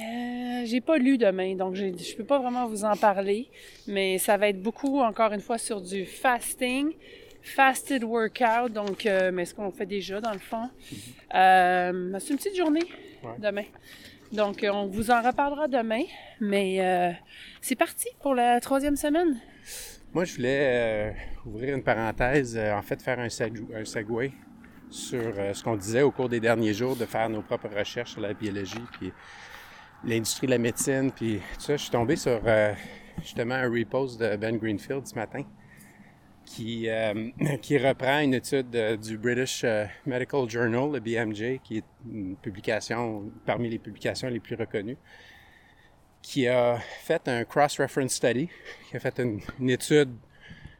[0.01, 3.47] euh, j'ai pas lu demain, donc je peux pas vraiment vous en parler,
[3.87, 6.91] mais ça va être beaucoup, encore une fois, sur du fasting,
[7.41, 10.69] fasted workout, donc, euh, mais ce qu'on fait déjà dans le fond.
[11.35, 12.83] Euh, c'est une petite journée
[13.23, 13.31] Ouais.
[13.37, 13.65] demain.
[14.31, 16.03] Donc, on vous en reparlera demain,
[16.39, 17.13] mais
[17.61, 19.39] c'est parti pour la troisième semaine.
[20.13, 21.13] Moi, je voulais
[21.45, 24.31] ouvrir une parenthèse, en fait, faire un, seg- un segue
[24.89, 28.21] sur ce qu'on disait au cours des derniers jours, de faire nos propres recherches sur
[28.21, 29.11] la biologie, puis
[30.03, 31.77] l'industrie de la médecine, puis tout ça.
[31.77, 32.73] Je suis tombé sur euh,
[33.21, 35.43] justement un repost de Ben Greenfield ce matin
[36.45, 37.29] qui, euh,
[37.61, 38.69] qui reprend une étude
[39.01, 44.39] du British euh, Medical Journal, le BMJ, qui est une publication parmi les publications les
[44.39, 44.97] plus reconnues,
[46.21, 48.49] qui a fait un cross-reference study,
[48.89, 50.13] qui a fait une, une étude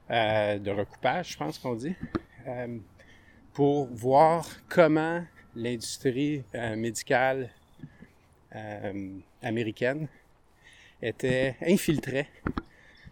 [0.10, 1.96] de recoupage, je pense qu'on dit,
[3.54, 5.24] pour voir comment
[5.56, 6.44] l'industrie
[6.76, 7.50] médicale
[8.56, 10.08] euh, américaine
[11.02, 12.28] était infiltrait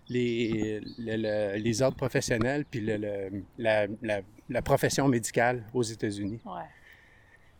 [0.09, 6.39] les, le- le- les ordres professionnels puis le- la, la- la profession médicale aux États-Unis.
[6.45, 6.63] Ouais.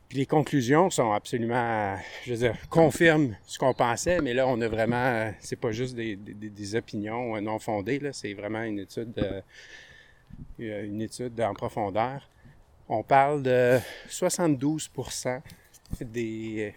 [0.08, 4.60] Puis les conclusions sont absolument, je veux dire, confirment ce qu'on pensait, mais là, on
[4.62, 8.80] a vraiment, c'est pas juste des, des- des opinions non fondées, là, c'est vraiment une
[8.80, 9.42] étude, euh,
[10.60, 12.28] une étude en profondeur.
[12.88, 13.78] On parle de
[14.10, 15.42] 72%
[16.02, 16.74] des,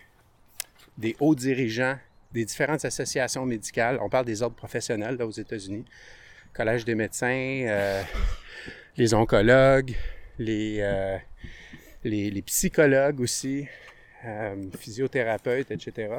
[0.99, 1.99] des hauts dirigeants
[2.33, 3.99] des différentes associations médicales.
[4.01, 5.85] On parle des ordres professionnels là, aux États-Unis.
[6.55, 8.03] Collège des médecins, euh,
[8.97, 9.95] les oncologues,
[10.39, 11.19] les, euh,
[12.05, 13.67] les, les psychologues aussi,
[14.25, 16.15] euh, physiothérapeutes, etc.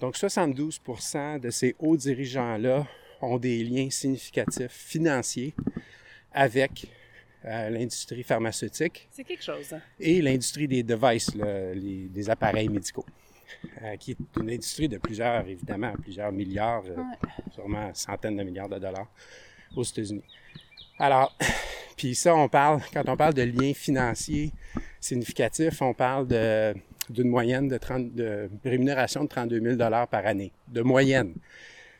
[0.00, 2.86] Donc 72% de ces hauts dirigeants-là
[3.20, 5.54] ont des liens significatifs financiers
[6.32, 6.86] avec
[7.44, 9.72] euh, l'industrie pharmaceutique C'est quelque chose.
[9.72, 9.80] hein?
[10.00, 13.06] et l'industrie des devices, là, les, des appareils médicaux,
[13.82, 17.52] euh, qui est une industrie de plusieurs, évidemment, plusieurs milliards, euh, Ouais.
[17.54, 19.08] sûrement centaines de milliards de dollars
[19.76, 20.24] aux États-Unis.
[20.98, 21.36] Alors,
[21.96, 24.52] puis ça, on parle, quand on parle de liens financiers
[25.00, 26.74] significatifs, on parle de-
[27.10, 31.34] d'une moyenne de, 30, de rémunération de 32 000 dollars par année, de moyenne.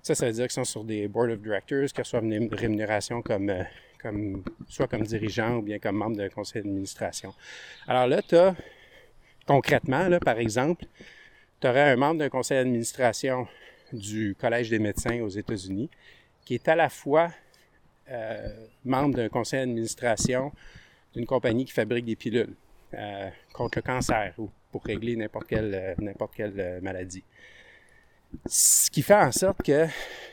[0.01, 3.21] Ça, ça veut dire qu'ils sont sur des board of directors, qui reçoivent une rémunération
[3.23, 3.63] comme, euh,
[4.01, 7.35] comme, soit comme dirigeant ou bien comme membre d'un conseil d'administration.
[7.87, 8.55] Alors là, tu as,
[9.47, 10.85] concrètement, là, par exemple,
[11.63, 13.47] tu aurais un membre d'un conseil d'administration
[13.93, 15.89] du Collège des médecins aux États-Unis
[16.45, 17.31] qui est à la fois
[18.11, 20.53] euh, membre d'un conseil d'administration
[21.15, 22.57] d'une compagnie qui fabrique des pilules
[22.95, 27.23] euh, contre le cancer ou pour régler n'importe quelle, euh, n'importe quelle maladie.
[28.47, 29.87] Ce qui fait en sorte que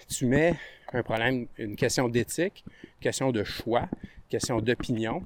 [0.07, 0.55] tu mets
[0.93, 5.23] un problème, une question d'éthique, une question de choix, une question d'opinion,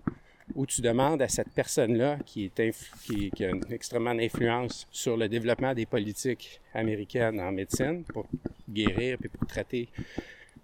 [0.56, 4.88] où tu demandes à cette personne-là qui, est inf- qui, qui a une extrêmement d'influence
[4.91, 8.27] sur le développement des politiques américaines en médecine pour
[8.69, 9.88] guérir et pour traiter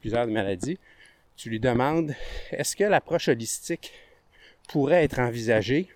[0.01, 0.77] plusieurs maladies,
[1.37, 2.13] tu lui demandes
[2.51, 3.91] est-ce que l'approche holistique
[4.67, 5.87] pourrait être envisagée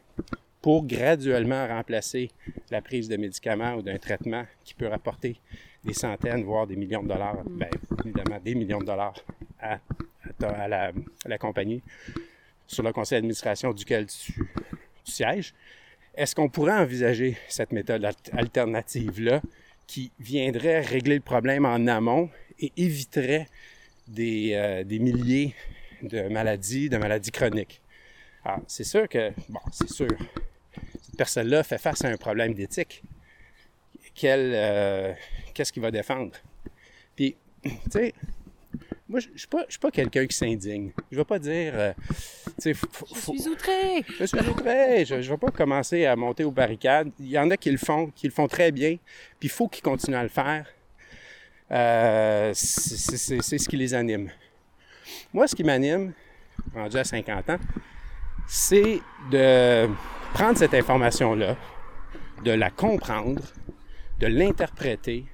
[0.62, 2.32] pour graduellement remplacer
[2.72, 5.36] la prise de médicaments ou d'un traitement qui peut rapporter
[5.84, 7.68] des centaines, voire des millions de dollars, bien
[8.06, 9.16] évidemment des millions de dollars
[9.60, 9.80] à, à
[10.40, 10.86] ta- à la,
[11.26, 11.82] à la compagnie
[12.68, 14.34] sur le conseil d'administration duquel tu,
[15.04, 15.54] sièges.
[16.16, 19.42] Est-ce qu'on pourrait envisager cette méthode al- alternative-là
[19.88, 23.48] qui viendrait régler le problème en amont et éviterait
[24.08, 25.56] des, euh, milliers
[26.02, 27.82] de maladies, de maladies chroniques?
[28.46, 30.08] Alors, c'est sûr que, bon, c'est sûr,
[31.02, 33.04] cette personne-là fait face à un problème d'éthique.
[34.24, 35.14] Euh,
[35.54, 36.32] qu'est-ce qu'il va défendre?
[37.16, 38.14] Puis, tu sais,
[39.14, 40.90] moi, je ne suis pas, pas quelqu'un qui s'indigne.
[41.12, 41.94] Je ne vais pas dire, euh,
[42.58, 44.04] sais, Je suis outré!
[44.20, 45.06] je suis outré.
[45.06, 47.12] Je ne vais pas commencer à monter aux barricades.
[47.20, 48.98] Il y en a qui le font, qui le font très bien,
[49.40, 50.66] puis il faut qu'ils continuent à le faire.
[51.70, 54.32] Euh, c'est ce qui les anime.
[55.32, 56.14] Moi, ce qui m'anime,
[56.74, 57.60] rendu à 50 ans,
[58.48, 59.00] c'est
[59.30, 59.88] de
[60.34, 61.56] prendre cette information-là,
[62.44, 63.44] de la comprendre,
[64.20, 65.26] de l'interpréter,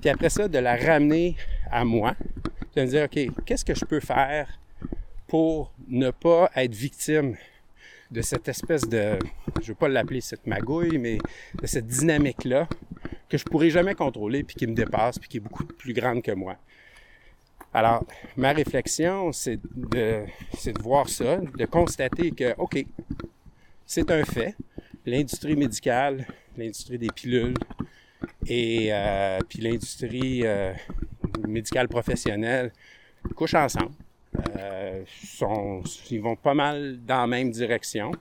[0.00, 1.36] puis après ça, de la ramener
[1.68, 2.14] à moi,
[2.76, 4.48] de me dire, OK, qu'est-ce que je peux faire
[5.26, 7.36] pour ne pas être victime
[8.10, 9.18] de cette espèce de,
[9.56, 11.18] je ne veux pas l'appeler cette magouille, mais
[11.60, 12.68] de cette dynamique-là
[13.28, 16.22] que je pourrais jamais contrôler, puis qui me dépasse, puis qui est beaucoup plus grande
[16.22, 16.56] que moi?
[17.74, 18.04] Alors,
[18.36, 22.84] ma réflexion, c'est de, de voir ça, de constater que, OK,
[23.84, 24.54] c'est un fait.
[25.04, 27.54] L'industrie médicale, l'industrie des pilules
[28.46, 30.72] et euh, puis l'industrie euh,
[31.46, 32.72] médicale professionnelle
[33.34, 33.92] couchent ensemble.
[34.58, 35.02] Euh,
[36.10, 38.12] ils vont pas mal dans la même direction.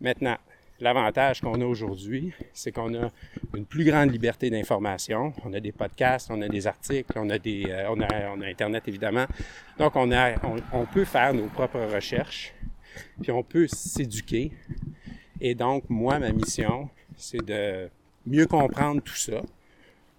[0.00, 0.36] Maintenant,
[0.80, 3.10] l'avantage qu'on a aujourd'hui, c'est qu'on a
[3.54, 5.32] une plus grande liberté d'information.
[5.44, 8.88] On a des podcasts, on a des articles, on a des, euh, on, a, Internet
[8.88, 9.26] évidemment.
[9.78, 10.34] Donc, on, a,
[10.72, 12.54] on peut faire nos propres recherches,
[13.20, 14.52] puis on peut s'éduquer.
[15.40, 17.88] Et donc, moi, ma mission, c'est de
[18.26, 19.42] mieux comprendre tout ça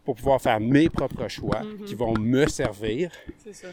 [0.08, 3.12] pour pouvoir faire mes propres choix qui vont me servir,
[3.44, 3.68] C'est ça.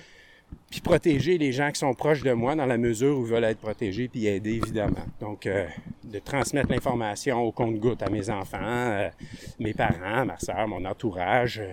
[0.68, 3.44] puis protéger les gens qui sont proches de moi dans la mesure où ils veulent
[3.44, 5.06] être protégés, puis aider évidemment.
[5.20, 5.68] Donc, euh,
[6.02, 9.08] de transmettre l'information au compte-goutte à mes enfants, euh,
[9.60, 11.72] mes parents, ma soeur, mon entourage, euh,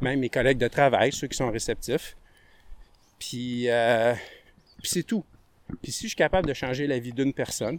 [0.00, 2.16] même mes collègues de travail, ceux qui sont réceptifs.
[3.18, 3.68] Puis,
[4.78, 5.24] puis c'est tout.
[5.82, 7.78] Puis si je suis capable de changer la vie d'une personne,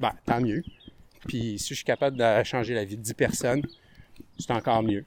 [0.00, 0.64] ben, tant mieux.
[1.28, 3.62] Puis si je suis capable de changer la vie de 10 personnes,
[4.38, 5.04] c'est encore mieux.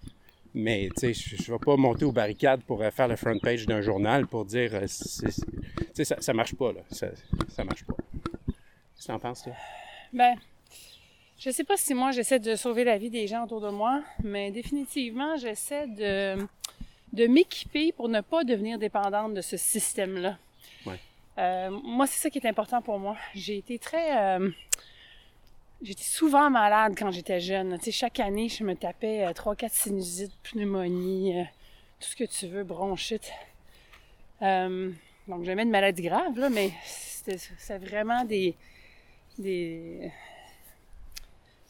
[0.53, 3.37] Mais tu sais, je ne vais pas monter aux barricades pour euh, faire le front
[3.37, 4.87] page d'un journal pour dire, euh, tu
[5.93, 7.07] sais, ça, ça marche pas là, ça,
[7.49, 7.93] ça marche pas.
[8.47, 9.53] Qu'est-ce que t'en penses toi?
[10.13, 10.35] Ben,
[11.37, 14.01] je sais pas si moi j'essaie de sauver la vie des gens autour de moi,
[14.23, 16.37] mais définitivement j'essaie de,
[17.13, 20.37] de m'équiper pour ne pas devenir dépendante de ce système-là.
[20.85, 20.99] Ouais.
[21.37, 23.15] Euh, moi, c'est ça qui est important pour moi.
[23.35, 24.17] J'ai été très.
[24.17, 24.49] euh,
[25.83, 27.77] J'étais souvent malade quand j'étais jeune.
[27.91, 31.43] Chaque année, je me tapais euh, 3-4 sinusites, pneumonie, euh,
[31.99, 33.31] tout ce que tu veux, bronchite.
[34.41, 34.91] Euh,
[35.27, 37.37] donc, jamais de maladie grave, là, mais c'était
[37.77, 38.55] vraiment des,
[39.37, 40.11] des,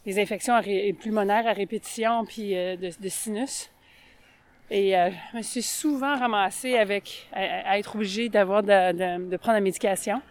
[0.07, 0.57] infections
[1.01, 3.69] pulmonaires à répétition, puis euh, de, sinus.
[4.71, 9.55] Et euh, je me suis souvent ramassée avec à, être obligée d'avoir de- de prendre
[9.55, 10.21] la médication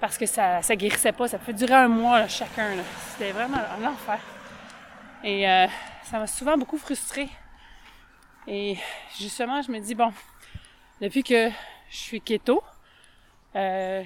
[0.00, 1.28] parce que ça ça guérissait pas.
[1.28, 2.74] Ça peut durer un mois là, chacun.
[2.74, 2.82] là.
[3.12, 4.18] C'était vraiment un enfer.
[5.22, 5.66] Et euh,
[6.04, 7.28] ça m'a souvent beaucoup frustrée.
[8.46, 8.76] Et
[9.18, 10.12] justement, je me dis bon,
[11.00, 11.50] depuis que
[11.90, 12.62] je suis keto,
[13.56, 14.02] euh,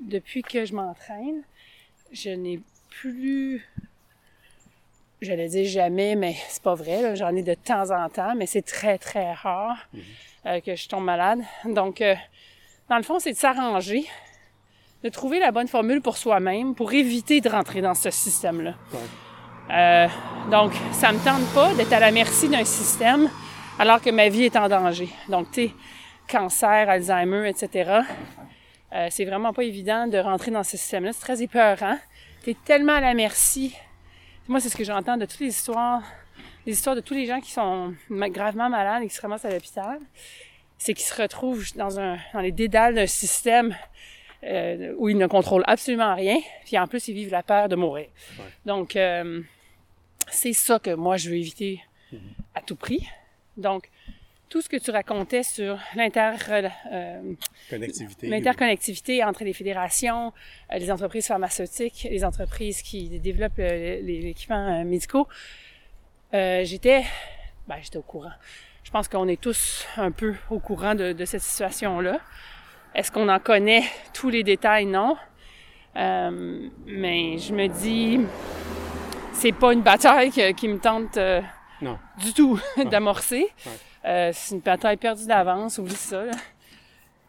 [0.00, 1.42] depuis que je m'entraîne,
[2.12, 3.66] je n'ai plus
[5.20, 7.02] j'allais dire jamais, mais c'est pas vrai.
[7.02, 7.14] là.
[7.14, 9.88] J'en ai de temps en temps, mais c'est très, très rare
[10.46, 11.40] euh, que je tombe malade.
[11.64, 12.14] Donc, euh,
[12.88, 14.04] dans le fond, c'est de s'arranger,
[15.04, 18.74] de trouver la bonne formule pour soi-même pour éviter de rentrer dans ce système-là.
[19.70, 20.08] Euh,
[20.50, 23.30] donc, ça me tente pas d'être à la merci d'un système
[23.78, 25.08] alors que ma vie est en danger.
[25.28, 25.74] Donc, tu sais,
[26.28, 28.00] cancer, Alzheimer, etc.
[28.92, 31.12] Euh, c'est vraiment pas évident de rentrer dans ce système-là.
[31.12, 31.98] C'est très épeurant.
[32.42, 33.74] Tu es tellement à la merci
[34.46, 36.02] moi, c'est ce que j'entends de toutes les histoires,
[36.66, 39.50] les histoires de tous les gens qui sont gravement malades et qui se ramassent à
[39.50, 39.98] l'hôpital.
[40.76, 43.74] C'est qu'ils se retrouvent dans, un, dans les dédales d'un système
[44.44, 47.76] euh, où ils ne contrôlent absolument rien, puis en plus, ils vivent la peur de
[47.76, 48.08] mourir.
[48.66, 49.40] Donc, euh,
[50.28, 51.80] c'est ça que moi, je veux éviter
[52.54, 53.06] à tout prix.
[53.56, 53.90] Donc,
[54.54, 57.34] tout ce que tu racontais sur euh,
[57.68, 58.28] Connectivité.
[58.28, 60.32] L'interconnectivité entre les fédérations,
[60.72, 65.26] euh, les entreprises pharmaceutiques, les entreprises qui développent euh, les, équipements euh, médicaux,
[66.34, 67.04] euh, j'étais,
[67.66, 68.30] ben, j'étais au courant.
[68.84, 72.20] Je pense qu'on est tous un peu au courant de, de cette situation-là.
[72.94, 74.86] Est-ce qu'on en connaît tous les détails?
[74.86, 75.16] Non.
[75.96, 78.20] Euh, mais je me dis,
[79.32, 81.40] c'est pas une bataille que- qui me tente euh,
[81.82, 81.98] Non.
[82.18, 82.58] du tout
[82.90, 83.46] d'amorcer.
[83.66, 83.72] Ouais.
[84.06, 86.24] Euh, c'est une bataille perdue d'avance, oublie ça.
[86.24, 86.32] là.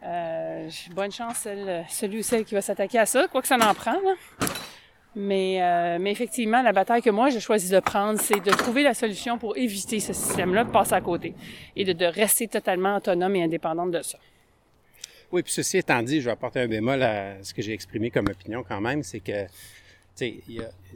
[0.04, 3.48] Euh, j'ai- bonne chance celle- celui ou celle qui va s'attaquer à ça, quoi que
[3.48, 3.92] ça en prend.
[3.92, 4.46] là.
[5.18, 8.82] Mais, euh, mais effectivement, la bataille que moi j'ai choisi de prendre, c'est de trouver
[8.82, 11.34] la solution pour éviter ce système-là de passer à côté
[11.74, 14.18] et de, de rester totalement autonome et indépendante de ça.
[15.32, 18.10] Oui, puis ceci étant dit, je vais apporter un bémol à ce que j'ai exprimé
[18.10, 19.50] comme opinion quand même, c'est que, tu
[20.14, 20.40] sais,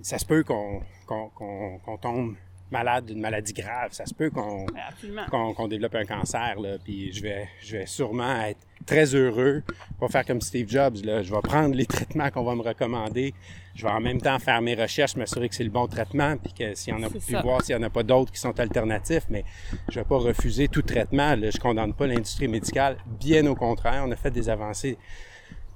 [0.02, 2.36] ça se peut qu'on qu'on- qu'on tombe
[2.70, 7.48] malade d'une maladie grave, ça se peut qu'on développe un cancer, là, puis je vais,
[7.62, 9.62] je vais sûrement être très heureux,
[9.98, 13.34] pas faire comme Steve Jobs, là, je vais prendre les traitements qu'on va me recommander,
[13.74, 16.52] je vais en même temps faire mes recherches, m'assurer que c'est le bon traitement, puis
[16.52, 17.42] que s'il y en a, ça.
[17.42, 19.44] voir s'il n'y en a pas d'autres qui sont alternatifs, mais
[19.88, 24.04] je vais pas refuser tout traitement, là, je condamne pas l'industrie médicale, bien au contraire,
[24.06, 24.96] on a fait des avancées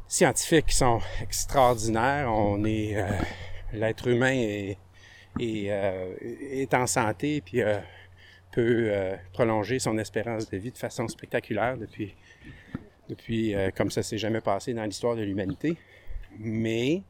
[0.07, 3.07] scientifiques qui sont extraordinaires, on est, euh,
[3.73, 4.79] l'être humain est,
[5.41, 7.79] est, euh, est en santé, puis euh,
[8.55, 12.15] peut euh, prolonger son espérance de vie de façon spectaculaire depuis,
[13.09, 15.77] depuis euh, comme ça s'est jamais passé dans l'histoire de l'humanité.
[16.39, 17.03] Mais,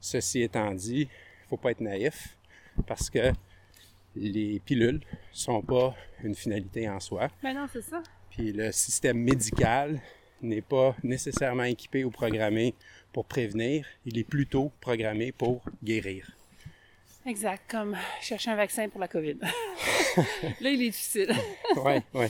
[0.00, 1.08] ceci étant dit,
[1.50, 2.38] faut pas être naïf
[2.86, 3.32] parce que
[4.16, 5.00] les pilules
[5.30, 7.28] sont pas une finalité en soi.
[7.42, 8.02] Mais non, c'est ça.
[8.30, 10.00] Puis le système médical
[10.40, 12.74] n'est pas nécessairement équipé ou programmé
[13.12, 16.37] pour prévenir, il est plutôt programmé pour guérir.
[17.28, 19.36] Exact, comme chercher un vaccin pour la COVID.
[20.16, 21.30] là, il est difficile.
[21.76, 22.26] oui, oui.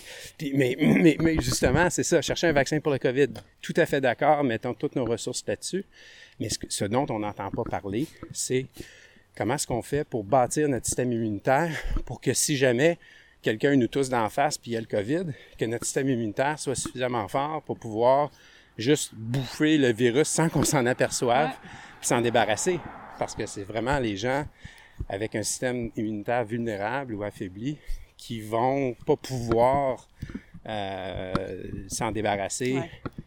[0.54, 3.28] Mais, mais, mais, justement, c'est ça, chercher un vaccin pour la COVID.
[3.62, 5.84] Tout à fait d'accord, mettons toutes nos ressources là-dessus.
[6.40, 8.66] Mais ce, ce dont on n'entend pas parler, c'est
[9.37, 11.70] comment est-ce qu'on fait pour bâtir notre système immunitaire
[12.04, 12.98] pour que si jamais
[13.40, 16.58] quelqu'un nous tousse d'en face puis il y a le COVID, que notre système immunitaire
[16.58, 18.32] soit suffisamment fort pour pouvoir
[18.76, 21.52] juste bouffer le virus sans qu'on s'en aperçoive,
[22.00, 22.80] puis s'en débarrasser.
[23.16, 24.44] Parce que c'est vraiment les gens
[25.08, 27.78] avec un système immunitaire vulnérable ou affaibli
[28.16, 30.08] qui vont pas pouvoir
[30.66, 31.32] euh,
[31.88, 32.78] s'en débarrasser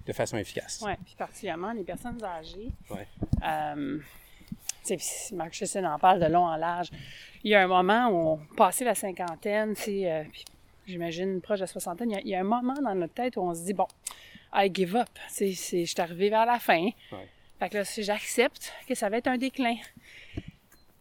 [0.05, 0.83] de façon efficace.
[0.85, 2.71] Oui, puis particulièrement les personnes âgées.
[2.89, 3.07] Ouais.
[3.43, 3.99] Euh,
[5.33, 6.89] Marc Chesson en parle de long en large.
[7.43, 10.23] Il y a un moment où on passait la cinquantaine, euh,
[10.85, 13.55] j'imagine proche de la soixantaine, il y, a, un moment dans notre tête où on
[13.55, 13.87] se dit, bon,
[14.53, 15.09] I give up.
[15.39, 16.89] je suis arrivé vers la fin.
[17.11, 17.27] Ouais.
[17.59, 19.75] Fait que là, j'accepte que ça va être un déclin.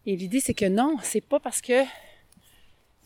[0.06, 1.84] Et l'idée, c'est que non, c'est pas parce que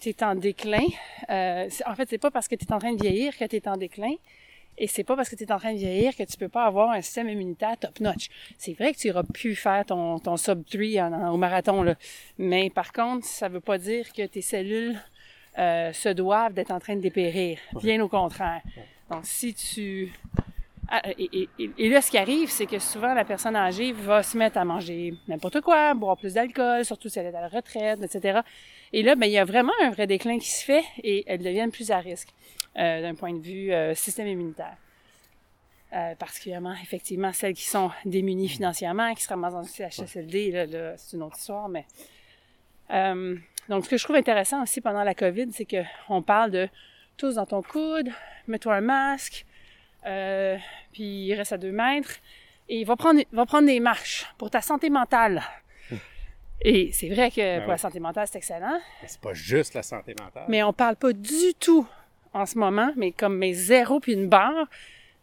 [0.01, 0.87] tu es en déclin.
[1.31, 3.57] Euh, en fait, c'est pas parce que tu es en train de vieillir que tu
[3.57, 4.15] es en déclin.
[4.77, 6.65] Et c'est pas parce que tu es en train de vieillir que tu peux pas
[6.65, 8.29] avoir un système immunitaire top-notch.
[8.59, 11.95] C'est vrai que tu auras pu faire ton, ton sub-3 au marathon, là.
[12.39, 14.99] mais par contre, ça veut pas dire que tes cellules
[15.59, 17.59] euh, se doivent d'être en train de dépérir.
[17.81, 18.63] Bien au contraire.
[19.11, 20.13] Donc, si tu...
[20.91, 24.59] Ah, et, là, ce qui arrive, c'est que souvent, la personne âgée va se mettre
[24.59, 28.41] à manger n'importe quoi, boire plus d'alcool, surtout si elle est à la retraite, etc.
[28.93, 31.43] Et là, ben, il y a vraiment un vrai déclin qui se fait et elles
[31.43, 32.29] deviennent plus à risque.
[32.77, 34.77] Euh, d'un point de vue euh, système immunitaire.
[35.93, 40.67] Euh, particulièrement, effectivement, celles qui sont démunies financièrement, qui se ramassent dans le CHSLD, là,
[40.67, 41.87] là, c'est une autre histoire, mais...
[43.69, 46.69] donc, ce que je trouve intéressant aussi pendant la COVID, c'est qu'on parle de
[47.17, 48.11] tous dans ton coude,
[48.49, 49.47] mets-toi un masque,
[50.93, 52.15] puis il reste à deux mètres,
[52.69, 55.43] et va prendre, va prendre des marches pour ta santé mentale.
[56.63, 57.73] Et c'est vrai que Ben pour oui.
[57.75, 60.45] la santé mentale, c'est excellent, Mais c'est pas juste la santé mentale.
[60.49, 61.87] mais on parle pas du tout
[62.33, 64.67] en ce moment, mais comme mes zéro puis une barre,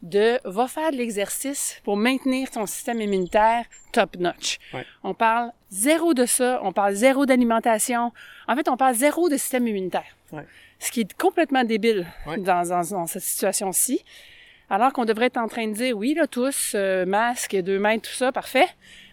[0.04, 4.58] de va faire de l'exercice pour maintenir ton système immunitaire top notch.
[4.74, 4.84] Ouais.
[5.04, 8.12] On parle zéro de ça, on parle zéro d'alimentation.
[8.48, 10.16] En fait, on parle zéro de système immunitaire.
[10.32, 10.46] Ouais.
[10.80, 12.38] Ce qui est complètement débile Ouais.
[12.40, 14.04] dans, dans, dans cette situation-ci.
[14.72, 18.10] Alors qu'on devrait être en train de dire, oui, là, tous, euh, masque, deux mètres,
[18.10, 18.70] tout ça, parfait.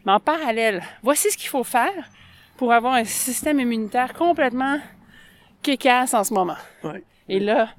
[0.07, 2.09] Mais en parallèle, voici ce qu'il faut faire
[2.57, 4.79] pour avoir un système immunitaire complètement
[5.61, 6.55] kékasse en ce moment.
[6.85, 7.03] Ouais.
[7.29, 7.71] Et là,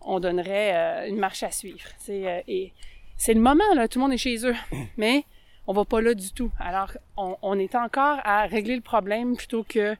[0.00, 1.88] on donnerait euh, une marche à suivre.
[1.98, 2.72] C'est, euh, et
[3.16, 4.56] c'est le moment, là, tout le monde est chez eux.
[4.96, 5.24] Mais
[5.68, 6.50] on va pas là du tout.
[6.58, 9.94] Alors, on, on est encore à régler le problème plutôt que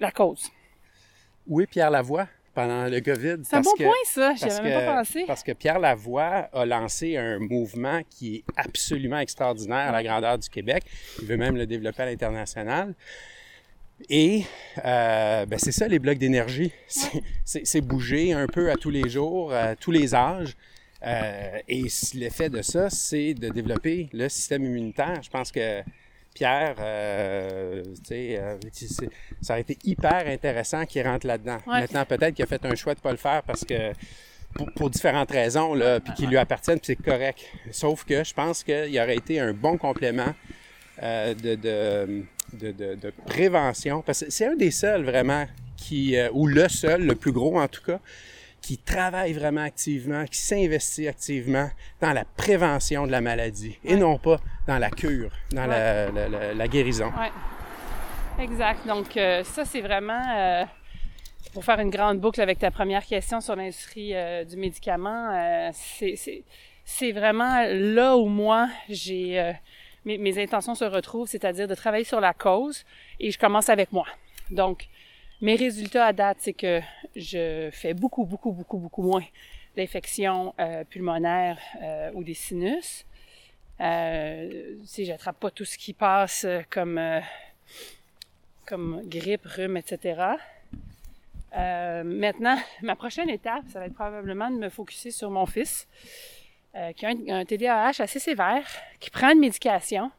[0.00, 0.50] la cause.
[1.48, 3.36] Est Pierre Lavoie pendant le COVID?
[3.44, 4.34] C'est un bon que- point, ça.
[4.36, 5.24] J'y avais même pas pensé.
[5.26, 10.38] Parce que Pierre Lavoie a lancé un mouvement qui est absolument extraordinaire à la grandeur
[10.38, 10.84] du Québec.
[11.20, 12.94] Il veut même le développer à l'international.
[14.10, 14.42] Et
[14.84, 16.72] euh, ben c'est ça, les blocs d'énergie.
[17.44, 20.54] C'est- bouger un peu à tous les jours, à tous les âges.
[21.04, 21.84] Euh, et
[22.14, 25.20] l'effet de ça, c'est de développer le système immunitaire.
[25.22, 25.82] Je pense que
[26.34, 28.56] Pierre, euh, tu sais, euh,
[29.40, 31.58] ça aurait été hyper intéressant qu'il rentre là-dedans.
[31.66, 31.80] Ouais.
[31.80, 33.92] Maintenant, peut-être qu'il a fait un choix de pas le faire parce que
[34.54, 37.40] pour, pour différentes raisons, là, puis qui lui appartiennent, puis c'est correct.
[37.70, 40.34] Sauf que je pense qu'il aurait été un bon complément
[41.02, 46.16] euh, de, de, de, de- de prévention, parce que c'est un des seuls vraiment qui,
[46.32, 47.98] ou le seul, le plus gros en tout cas,
[48.60, 51.68] qui travaille vraiment activement, qui s'investit activement
[52.00, 56.28] dans la prévention de la maladie et non pas dans la cure, dans la, la-
[56.28, 57.06] la- la guérison.
[57.18, 58.42] Ouais.
[58.44, 58.86] Exact.
[58.86, 60.64] Donc, euh, ça, c'est vraiment euh,
[61.52, 65.70] pour faire une grande boucle avec ta première question sur l'industrie euh, du médicament.
[65.72, 69.52] c'est- vraiment là où moi, j'ai
[70.04, 72.84] mes, mes intentions se retrouvent, c'est-à-dire de travailler sur la cause
[73.20, 74.06] et je commence avec moi.
[74.50, 74.86] Donc,
[75.40, 76.80] mes résultats à date, c'est que
[77.14, 79.22] je fais beaucoup, beaucoup, beaucoup, beaucoup moins
[79.76, 83.04] d'infections euh, pulmonaires euh, ou des sinus.
[83.82, 87.20] Euh, si j'attrape pas tout ce qui passe euh, comme euh,
[88.64, 90.36] comme grippe, rhume, etc.
[91.52, 95.86] Maintenant, ma prochaine étape, ça va être probablement de me focuser sur mon fils,
[96.96, 98.64] qui a un, TDAH assez sévère,
[98.98, 100.10] qui prend une médication.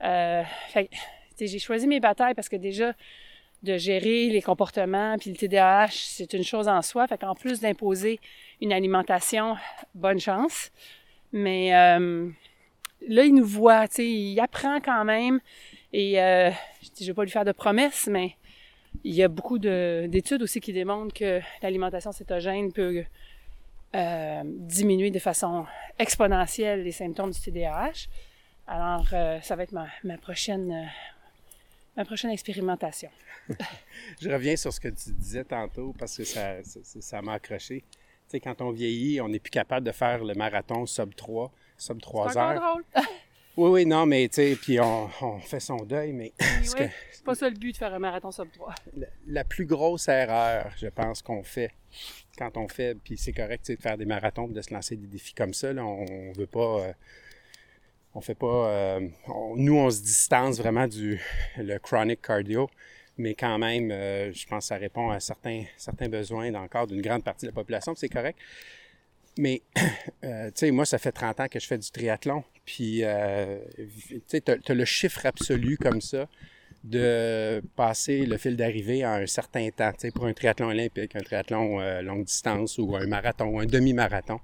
[0.00, 2.94] J'ai choisi mes batailles parce que déjà,
[3.62, 7.06] de gérer les comportements, puis le TDAH, c'est une chose en soi.
[7.06, 8.18] Fait qu'en plus d'imposer
[8.60, 9.56] une alimentation,
[9.94, 10.72] bonne chance.
[11.32, 11.70] Mais
[13.08, 15.40] là, il nous voit, tu sais, il apprend quand même.
[15.92, 16.50] Et euh,
[16.82, 18.36] je ne vais pas lui faire de promesses, mais
[19.04, 23.04] il y a beaucoup de- d'études aussi qui démontrent que l'alimentation cétogène peut,
[23.94, 25.66] euh, diminuer de façon
[25.98, 28.08] exponentielle les symptômes du TDAH.
[28.66, 30.90] Alors, euh, ça va être ma, prochaine,
[31.96, 33.10] ma expérimentation.
[34.20, 37.84] Je reviens sur ce que tu disais tantôt parce que ça, m'a accroché.
[38.30, 41.52] Tu quand on vieillit, on n'est plus capable de faire le marathon sub 3,
[42.00, 42.60] 3 C'est heures.
[42.60, 42.84] drôle.
[43.54, 46.32] Oui, oui, non, mais tu sais, puis on, on fait son deuil, mais
[46.64, 48.74] ce que- Oui, c'est pas ça le but de faire un marathon sub 3.
[48.96, 51.70] la, la plus grosse erreur, je pense, qu'on fait
[52.38, 54.96] quand on fait, puis c'est correct, tu sais, de faire des marathons, de se lancer
[54.96, 56.92] des défis comme ça, là, on, on veut pas, euh,
[58.14, 61.20] on fait pas, euh, on- nous, on se distance vraiment du
[61.58, 62.70] le chronic cardio,
[63.18, 67.02] mais quand même, euh, je pense que ça répond à certains, certains besoins encore d'une
[67.02, 68.38] grande partie de la population, c'est correct.
[69.38, 69.62] Mais,
[70.24, 73.58] euh, tu sais, moi, ça fait 30 ans que je fais du triathlon, puis, euh,
[73.76, 76.28] tu sais, t'as as le chiffre absolu comme ça
[76.84, 81.14] de passer le fil d'arrivée à un certain temps, tu sais, pour un triathlon olympique,
[81.14, 84.40] un triathlon euh, longue distance ou un marathon ou un demi-marathon.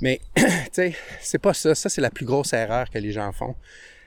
[0.00, 1.74] Mais, tu sais, c'est pas ça.
[1.74, 3.56] Ça, c'est la plus grosse erreur que les gens font.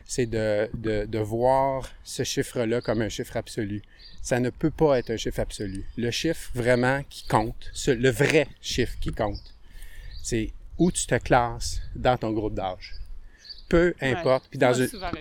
[0.06, 3.82] C'est de, de, de voir ce chiffre-là comme un chiffre absolu.
[4.22, 5.84] Ça ne peut pas être un chiffre absolu.
[5.98, 9.51] Le chiffre vraiment qui compte, le vrai chiffre qui compte,
[10.24, 12.94] c'est où tu te classes dans ton groupe d'âge.
[13.70, 14.48] Peu importe.
[14.50, 15.12] Puis dans une, ça.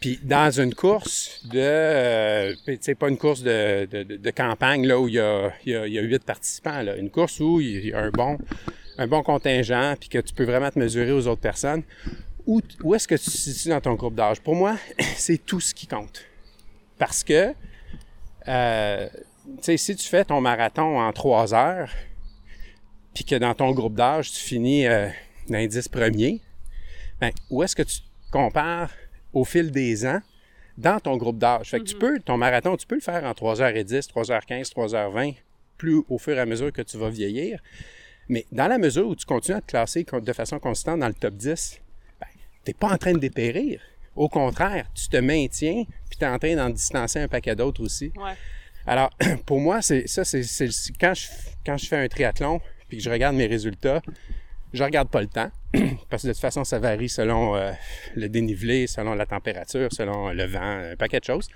[0.00, 5.06] puis dans une course de, euh, sais, pas une course de, de, campagne là où
[5.06, 5.52] il y a,
[6.00, 6.96] huit participants, là.
[6.96, 8.36] une course où il y a un bon,
[8.98, 11.84] un bon contingent, puis que tu peux vraiment te mesurer aux autres personnes.
[12.46, 14.40] Où, où est-ce que tu te situes dans ton groupe d'âge?
[14.40, 14.76] Pour moi,
[15.16, 16.24] c'est tout ce qui compte.
[16.98, 17.54] Parce que,
[18.48, 19.08] euh,
[19.58, 21.90] tu sais, si tu fais ton marathon en trois heures,
[23.18, 25.08] puis que dans ton groupe d'âge, tu finis euh,
[25.48, 26.40] dans les premiers,
[27.20, 28.92] ben, où est-ce que tu te compares
[29.32, 30.20] au fil des ans
[30.76, 31.70] dans ton groupe d'âge?
[31.70, 35.34] Fait que tu peux, ton marathon, tu peux le faire en 3h10, 3h15, 3h20,
[35.76, 37.60] plus au fur et à mesure que tu vas vieillir.
[38.28, 41.14] Mais dans la mesure où tu continues à te classer de façon constante dans le
[41.14, 41.80] top 10,
[42.20, 42.26] ben,
[42.64, 43.80] tu n'es pas en train de dépérir.
[44.14, 47.82] Au contraire, tu te maintiens, puis tu es en train d'en distancer un paquet d'autres
[47.82, 48.12] aussi.
[48.16, 48.34] Ouais.
[48.86, 49.10] Alors,
[49.44, 51.26] pour moi, c'est ça, c'est c'est- c'est- quand je,
[51.66, 54.02] quand je fais un triathlon puis que je regarde mes résultats,
[54.72, 55.50] je regarde pas le temps
[56.10, 57.72] parce que de toute façon, ça varie selon euh,
[58.16, 61.48] le dénivelé, selon la température, selon le vent, un paquet de choses.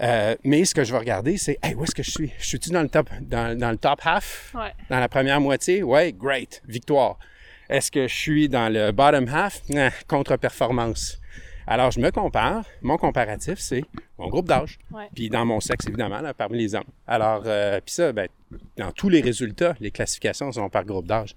[0.00, 2.32] Euh, mais ce que je vais regarder, c'est hey, où est-ce que je suis?
[2.38, 4.54] Je suis-tu dans le top, dans, dans le top half?
[4.54, 4.72] Ouais.
[4.88, 5.82] Dans la première moitié?
[5.82, 7.18] Ouais, great, victoire.
[7.68, 9.62] Est-ce que je suis dans le bottom half?
[10.08, 11.19] Contre-performance.
[11.70, 12.64] Alors, je me compare.
[12.82, 13.84] Mon comparatif, c'est
[14.18, 14.78] mon groupe d'âge.
[14.90, 15.08] Ouais.
[15.14, 16.82] Puis dans mon sexe, évidemment, là, parmi les hommes.
[17.06, 18.28] Alors, euh, puis ça, ben,
[18.76, 21.36] dans tous les résultats, les classifications sont par groupe d'âge.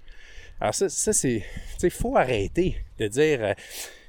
[0.60, 1.38] Alors ça, ça c'est...
[1.74, 3.38] Tu sais, il faut arrêter de dire...
[3.42, 3.54] euh,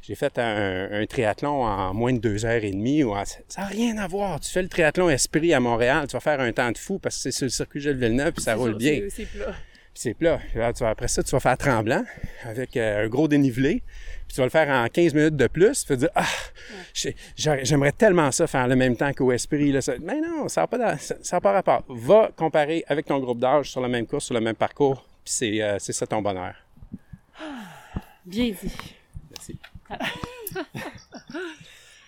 [0.02, 3.04] j'ai fait un, un triathlon en moins de deux heures et demie.
[3.04, 4.40] Ou en- ça n'a rien à voir.
[4.40, 7.16] Tu fais le triathlon Esprit à Montréal, tu vas faire un temps de fou parce
[7.18, 9.02] que c'est sur le circuit Gilles Villeneuve puis ça roule bien.
[9.10, 9.48] c'est- plat.
[9.94, 10.40] Puis c'est plat.
[10.54, 12.04] Là, tu vas- après ça, tu vas faire tremblant
[12.44, 13.82] avec euh, un gros dénivelé.
[14.28, 15.84] Puis tu vas le faire en 15 minutes de plus.
[15.86, 16.26] Tu vas te dire, ah,
[16.94, 19.72] j'ai- j'ai- j'aimerais tellement ça faire le même temps qu'au Esprit.
[19.72, 19.82] Là.
[19.82, 21.84] Ça- Mais non, ça n'a pas, d'a- ça, ça a pas rapport.
[21.90, 25.06] Va comparer avec ton groupe d'âge sur la même course, sur le même parcours.
[25.24, 26.56] Puis c'est euh, c'est ça ton bonheur.
[28.26, 28.78] Bien dit.
[29.32, 29.60] Merci.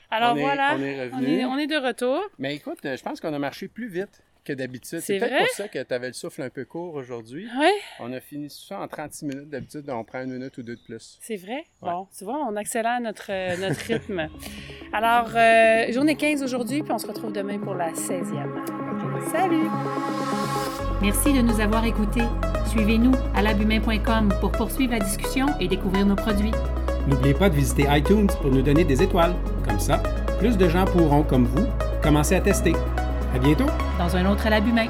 [0.09, 2.21] Alors On est- voilà, on est on est, on est de retour.
[2.39, 4.99] Mais écoute, je pense qu'on a marché plus vite que d'habitude.
[5.01, 7.49] C'est C'est peut-être pour ça que tu avais le souffle un peu court aujourd'hui.
[7.59, 7.67] Oui,
[7.99, 9.49] On a fini ça en 36 minutes.
[9.49, 11.17] D'habitude, on prend une minute ou deux de plus.
[11.21, 11.65] c'est vrai?
[11.81, 11.91] Ouais.
[11.91, 14.29] Bon, tu vois, on accélère notre, euh, notre rythme.
[14.93, 18.63] Alors, euh, journée 15 aujourd'hui, puis on se retrouve demain pour la 16e.
[19.33, 19.67] Salut!
[21.01, 22.23] Merci de nous avoir écoutés.
[22.69, 26.51] Suivez-nous à labumain.com pour poursuivre la discussion et découvrir nos produits.
[27.07, 29.33] N'oubliez pas de visiter iTunes pour nous donner des étoiles.
[29.67, 30.01] Comme ça,
[30.39, 31.65] plus de gens pourront, comme vous,
[32.03, 32.73] commencer à tester.
[33.33, 33.65] À bientôt!
[33.97, 34.87] Dans un autre main.